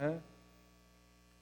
[0.00, 0.14] É.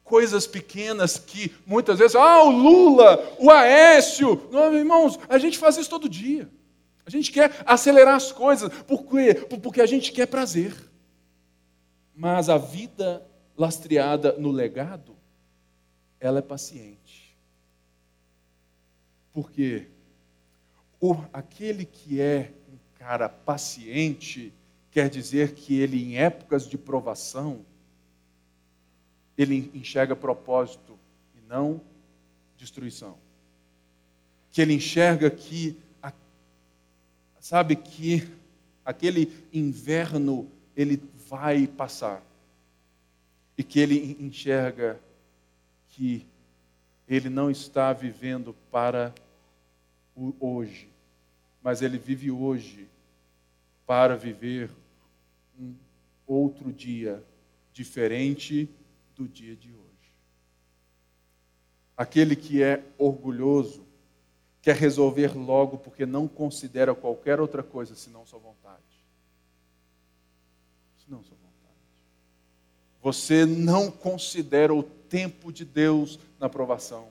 [0.03, 4.49] Coisas pequenas que muitas vezes, ah, o Lula, o Aécio.
[4.51, 6.49] Não, irmãos, a gente faz isso todo dia.
[7.05, 8.72] A gente quer acelerar as coisas.
[8.84, 9.34] Por quê?
[9.62, 10.74] Porque a gente quer prazer.
[12.14, 13.26] Mas a vida
[13.57, 15.16] lastreada no legado,
[16.18, 17.36] ela é paciente.
[19.32, 19.86] Porque
[21.07, 24.52] o, aquele que é um cara paciente,
[24.90, 27.64] quer dizer que ele, em épocas de provação,
[29.38, 30.98] ele enxerga propósito
[31.36, 31.80] e não
[32.57, 33.16] destruição.
[34.50, 35.76] Que ele enxerga que,
[37.38, 38.26] sabe, que
[38.84, 42.22] aquele inverno ele vai passar.
[43.57, 44.98] E que ele enxerga
[45.90, 46.26] que
[47.07, 49.14] ele não está vivendo para
[50.16, 50.88] o hoje,
[51.67, 52.89] mas ele vive hoje
[53.85, 54.71] para viver
[55.59, 55.75] um
[56.25, 57.21] outro dia
[57.73, 58.71] diferente
[59.17, 60.12] do dia de hoje.
[61.97, 63.85] Aquele que é orgulhoso
[64.62, 69.05] quer resolver logo porque não considera qualquer outra coisa senão sua vontade.
[71.05, 72.05] Senão sua vontade.
[73.03, 77.09] Você não considera o tempo de Deus na provação.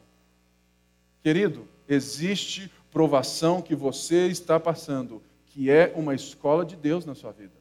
[1.22, 7.34] Querido, existe provação que você está passando, que é uma escola de Deus na sua
[7.34, 7.52] vida.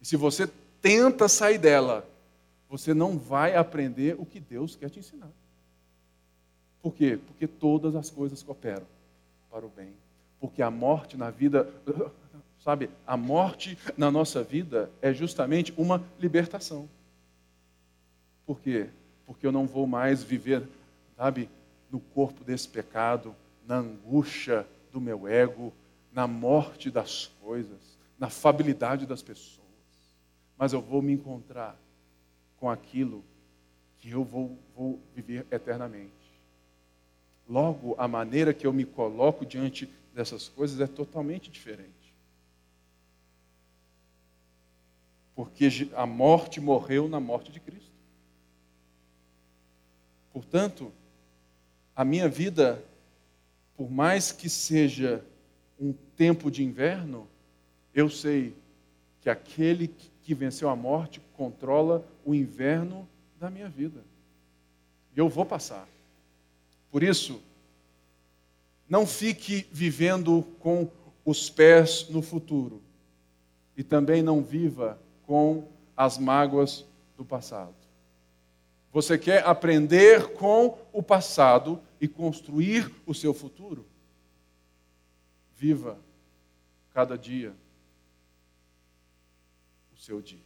[0.00, 0.48] E se você
[0.80, 2.08] tenta sair dela,
[2.68, 5.28] você não vai aprender o que Deus quer te ensinar.
[6.80, 7.18] Por quê?
[7.26, 8.86] Porque todas as coisas cooperam
[9.50, 9.92] para o bem.
[10.38, 11.68] Porque a morte na vida,
[12.62, 16.88] sabe, a morte na nossa vida é justamente uma libertação.
[18.46, 18.88] Por quê?
[19.26, 20.62] Porque eu não vou mais viver,
[21.16, 21.50] sabe,
[21.90, 23.34] no corpo desse pecado,
[23.66, 25.72] na angústia do meu ego,
[26.12, 29.60] na morte das coisas, na fabilidade das pessoas
[30.60, 31.74] mas eu vou me encontrar
[32.58, 33.24] com aquilo
[33.96, 36.12] que eu vou, vou viver eternamente.
[37.48, 42.14] Logo, a maneira que eu me coloco diante dessas coisas é totalmente diferente.
[45.34, 47.90] Porque a morte morreu na morte de Cristo.
[50.30, 50.92] Portanto,
[51.94, 52.82] a minha vida,
[53.76, 55.24] por mais que seja
[55.78, 57.26] um tempo de inverno,
[57.94, 58.54] eu sei
[59.20, 59.88] que aquele
[60.22, 64.00] que venceu a morte controla o inverno da minha vida.
[65.14, 65.88] E eu vou passar.
[66.90, 67.40] Por isso,
[68.88, 70.90] não fique vivendo com
[71.24, 72.82] os pés no futuro.
[73.76, 76.84] E também não viva com as mágoas
[77.16, 77.79] do passado.
[78.92, 83.86] Você quer aprender com o passado e construir o seu futuro?
[85.56, 85.98] Viva
[86.92, 87.54] cada dia
[90.00, 90.38] seu dia.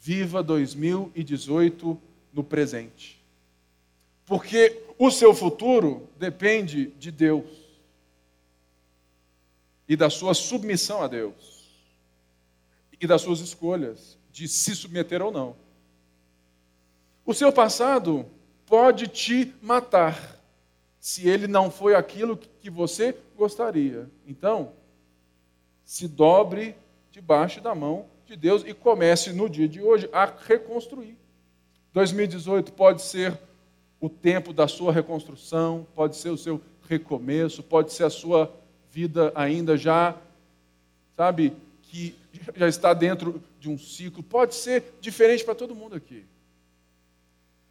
[0.00, 2.00] Viva 2018
[2.32, 3.22] no presente.
[4.24, 7.48] Porque o seu futuro depende de Deus
[9.88, 11.64] e da sua submissão a Deus
[13.00, 15.56] e das suas escolhas de se submeter ou não.
[17.26, 18.24] O seu passado
[18.66, 20.40] pode te matar
[21.00, 24.08] se ele não foi aquilo que você gostaria.
[24.24, 24.72] Então,
[25.84, 26.76] se dobre
[27.10, 31.18] debaixo da mão de Deus e comece no dia de hoje a reconstruir.
[31.92, 33.36] 2018 pode ser
[34.00, 38.54] o tempo da sua reconstrução, pode ser o seu recomeço, pode ser a sua
[38.88, 40.16] vida ainda já,
[41.16, 41.52] sabe,
[41.82, 42.14] que
[42.54, 46.24] já está dentro de um ciclo, pode ser diferente para todo mundo aqui.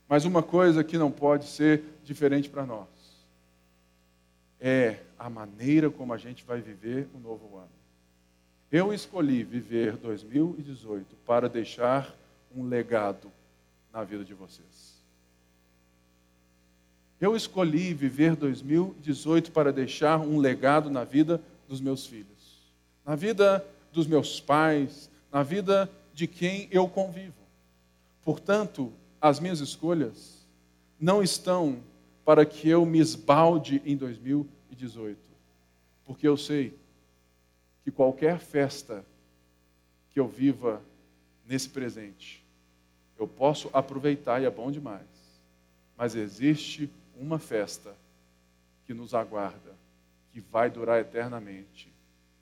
[0.08, 2.88] Mas uma coisa que não pode ser diferente para nós
[4.60, 7.70] é a maneira como a gente vai viver o novo ano.
[8.72, 12.16] Eu escolhi viver 2018 para deixar
[12.56, 13.32] um legado
[13.91, 14.95] na vida de vocês.
[17.20, 22.72] Eu escolhi viver 2018 para deixar um legado na vida dos meus filhos,
[23.06, 27.34] na vida dos meus pais, na vida de quem eu convivo.
[28.24, 28.91] Portanto,
[29.28, 30.45] as minhas escolhas
[30.99, 31.82] não estão
[32.23, 35.17] para que eu me esbalde em 2018,
[36.03, 36.78] Porque eu sei
[37.84, 39.03] que qualquer festa
[40.11, 40.80] que eu viva
[41.43, 42.45] nesse presente,
[43.17, 45.07] eu posso aproveitar e é bom demais.
[45.97, 46.88] Mas existe
[47.19, 47.95] uma festa
[48.86, 49.73] que nos aguarda,
[50.34, 51.91] que vai durar eternamente,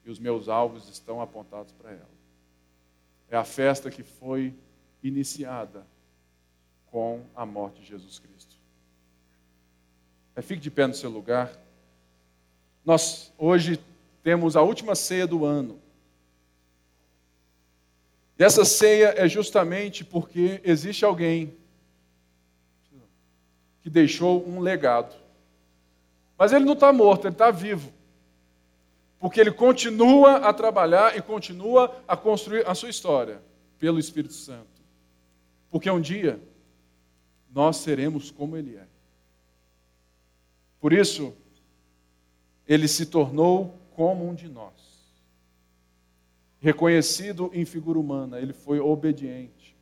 [0.04, 2.10] e os meus alvos estão apontados para ela.
[3.30, 4.54] É a festa que foi
[5.02, 5.93] iniciada
[6.94, 8.56] com a morte de Jesus Cristo.
[10.36, 11.52] É, fique de pé no seu lugar.
[12.86, 13.80] Nós hoje
[14.22, 15.82] temos a última ceia do ano.
[18.38, 21.58] E essa ceia é justamente porque existe alguém
[23.82, 25.16] que deixou um legado.
[26.38, 27.92] Mas ele não está morto, ele está vivo.
[29.20, 33.42] Porque ele continua a trabalhar e continua a construir a sua história
[33.80, 34.68] pelo Espírito Santo.
[35.72, 36.40] Porque um dia
[37.54, 38.88] nós seremos como ele é.
[40.80, 41.34] Por isso,
[42.68, 44.74] ele se tornou como um de nós.
[46.60, 49.76] Reconhecido em figura humana, ele foi obediente.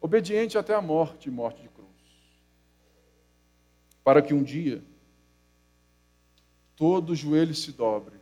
[0.00, 1.88] Obediente até a morte morte de cruz.
[4.04, 4.82] Para que um dia
[6.76, 8.16] todo joelho se dobre,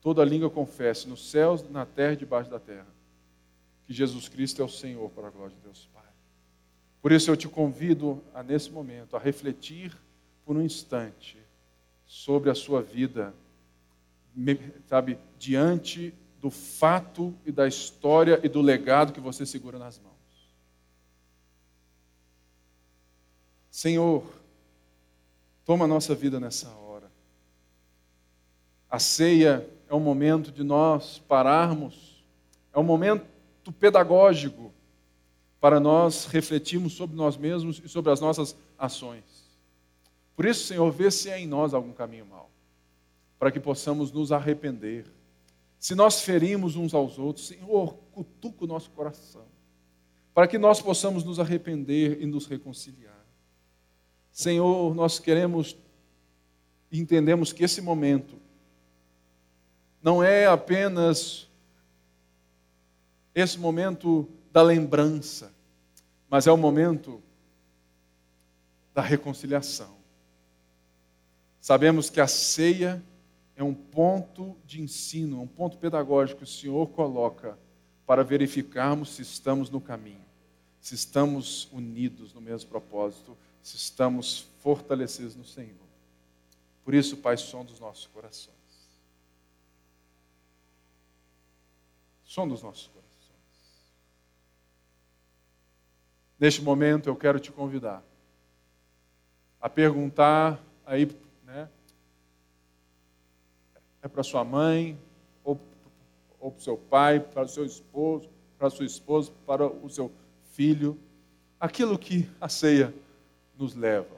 [0.00, 2.86] toda língua confesse, nos céus, na terra e debaixo da terra,
[3.86, 5.93] que Jesus Cristo é o Senhor para a glória de Deus.
[7.04, 9.94] Por isso eu te convido a, nesse momento, a refletir
[10.42, 11.36] por um instante
[12.06, 13.34] sobre a sua vida,
[14.86, 20.14] sabe, diante do fato e da história e do legado que você segura nas mãos.
[23.70, 24.24] Senhor,
[25.62, 27.12] toma a nossa vida nessa hora.
[28.88, 32.24] A ceia é um momento de nós pararmos,
[32.72, 33.26] é um momento
[33.78, 34.72] pedagógico
[35.64, 39.24] para nós refletirmos sobre nós mesmos e sobre as nossas ações.
[40.36, 42.50] Por isso, Senhor, vê se há em nós algum caminho mau,
[43.38, 45.06] para que possamos nos arrepender.
[45.78, 49.46] Se nós ferimos uns aos outros, Senhor, cutuca o nosso coração,
[50.34, 53.24] para que nós possamos nos arrepender e nos reconciliar.
[54.30, 55.74] Senhor, nós queremos
[56.92, 58.36] e entendemos que esse momento
[60.02, 61.48] não é apenas
[63.34, 65.53] esse momento da lembrança,
[66.34, 67.22] mas é o momento
[68.92, 69.96] da reconciliação.
[71.60, 73.00] Sabemos que a ceia
[73.54, 77.56] é um ponto de ensino, um ponto pedagógico que o Senhor coloca
[78.04, 80.26] para verificarmos se estamos no caminho,
[80.80, 85.86] se estamos unidos no mesmo propósito, se estamos fortalecidos no Senhor.
[86.84, 88.56] Por isso, Pai, som dos nossos corações.
[92.24, 92.88] Som dos nossos
[96.38, 98.02] Neste momento, eu quero te convidar
[99.60, 101.06] a perguntar aí
[104.04, 104.98] é para sua mãe,
[105.42, 105.58] ou,
[106.38, 108.28] ou para o seu pai, para o seu esposo,
[108.58, 110.12] para a sua esposa, para o seu
[110.52, 110.98] filho.
[111.58, 112.94] Aquilo que a ceia
[113.58, 114.14] nos leva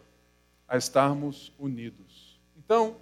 [0.67, 2.41] a estarmos unidos.
[2.57, 2.97] Então,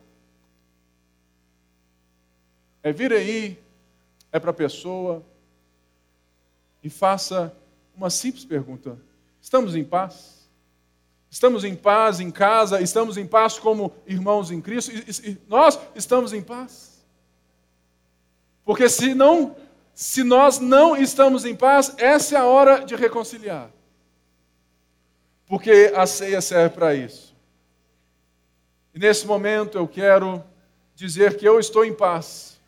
[2.82, 3.58] é vir aí,
[4.30, 5.22] é para a pessoa
[6.82, 7.56] e faça
[7.96, 8.98] uma simples pergunta:
[9.40, 10.34] estamos em paz?
[11.30, 15.78] Estamos em paz em casa, estamos em paz como irmãos em Cristo, e, e, nós
[15.94, 17.04] estamos em paz.
[18.64, 19.56] Porque se não,
[19.92, 23.68] se nós não estamos em paz, essa é a hora de reconciliar.
[25.46, 27.34] Porque a ceia serve para isso.
[28.94, 30.42] E nesse momento eu quero
[30.94, 32.60] dizer que eu estou em paz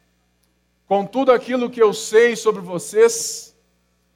[0.87, 3.56] com tudo aquilo que eu sei sobre vocês,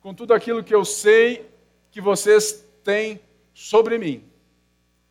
[0.01, 1.49] com tudo aquilo que eu sei
[1.91, 3.21] que vocês têm
[3.53, 4.25] sobre mim.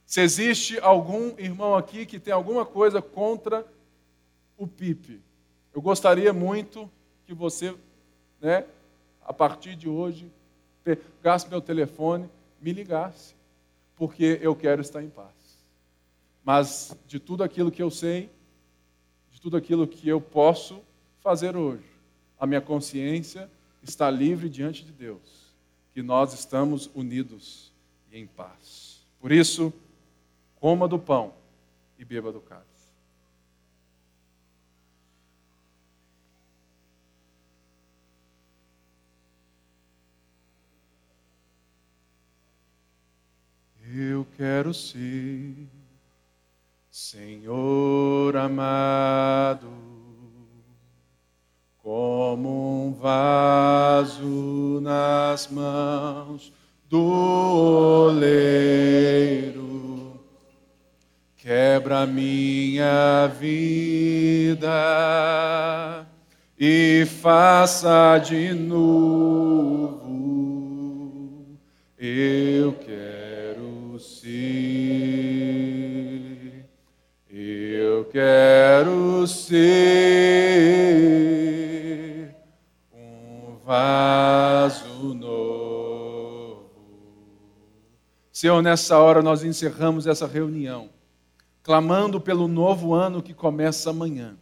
[0.06, 3.66] Se existe algum irmão aqui que tem alguma coisa contra
[4.58, 5.22] o PIP,
[5.74, 6.90] eu gostaria muito
[7.26, 7.76] que você,
[8.42, 8.66] né,
[9.22, 10.32] a partir de hoje,
[10.84, 12.28] pegasse meu telefone,
[12.60, 13.36] me ligasse,
[13.96, 15.30] porque eu quero estar em paz.
[16.44, 18.32] Mas de tudo aquilo que eu sei,
[19.32, 20.82] de tudo aquilo que eu posso
[21.20, 21.86] fazer hoje,
[22.40, 23.48] a minha consciência
[23.84, 25.54] está livre diante de Deus,
[25.94, 27.72] que nós estamos unidos
[28.12, 29.02] e em paz.
[29.20, 29.74] Por isso,
[30.60, 31.34] coma do pão
[31.98, 32.70] e beba do cálice.
[43.92, 45.56] Eu quero ser,
[46.92, 49.68] Senhor amado,
[51.90, 56.54] como um vaso nas mãos
[56.88, 60.22] do oleiro
[61.36, 64.70] quebra minha vida
[66.60, 69.98] e faça de novo.
[71.98, 74.30] Eu quero ser,
[77.32, 81.49] eu quero ser
[83.70, 86.64] vaso novo.
[88.32, 90.90] Senhor, nessa hora nós encerramos essa reunião
[91.62, 94.36] clamando pelo novo ano que começa amanhã,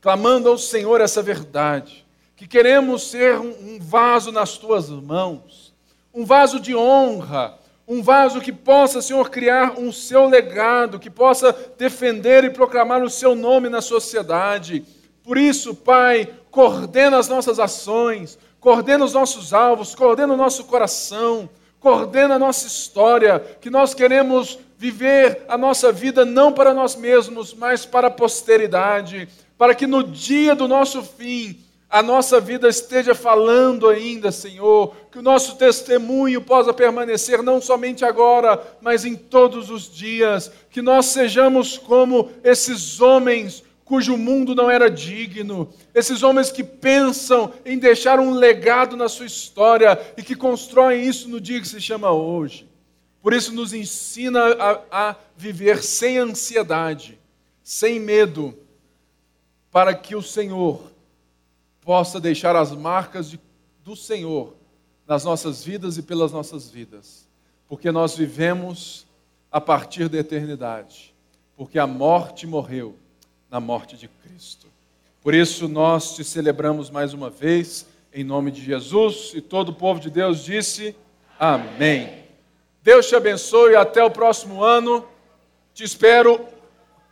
[0.00, 5.74] clamando ao Senhor essa verdade, que queremos ser um vaso nas tuas mãos,
[6.14, 11.54] um vaso de honra, um vaso que possa, Senhor, criar um seu legado, que possa
[11.76, 14.86] defender e proclamar o seu nome na sociedade.
[15.22, 21.50] Por isso, Pai, coordena as nossas ações, coordena os nossos alvos, coordena o nosso coração,
[21.78, 27.52] coordena a nossa história, que nós queremos viver a nossa vida não para nós mesmos,
[27.52, 31.60] mas para a posteridade, para que no dia do nosso fim
[31.90, 38.02] a nossa vida esteja falando ainda, Senhor, que o nosso testemunho possa permanecer não somente
[38.02, 44.70] agora, mas em todos os dias, que nós sejamos como esses homens cujo mundo não
[44.70, 50.34] era digno, esses homens que pensam em deixar um legado na sua história e que
[50.34, 52.66] constroem isso no dia que se chama hoje.
[53.22, 57.18] Por isso, nos ensina a, a viver sem ansiedade,
[57.62, 58.56] sem medo,
[59.70, 60.92] para que o Senhor
[61.80, 63.40] possa deixar as marcas de,
[63.82, 64.54] do Senhor
[65.06, 67.28] nas nossas vidas e pelas nossas vidas,
[67.68, 69.06] porque nós vivemos
[69.50, 71.14] a partir da eternidade,
[71.56, 72.96] porque a morte morreu
[73.54, 74.66] na morte de Cristo.
[75.22, 79.72] Por isso nós te celebramos mais uma vez, em nome de Jesus, e todo o
[79.72, 80.96] povo de Deus disse:
[81.38, 82.24] Amém.
[82.82, 85.06] Deus te abençoe e até o próximo ano.
[85.72, 86.44] Te espero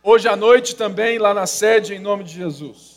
[0.03, 2.92] hoje à noite também lá na sede, em nome de Jesus.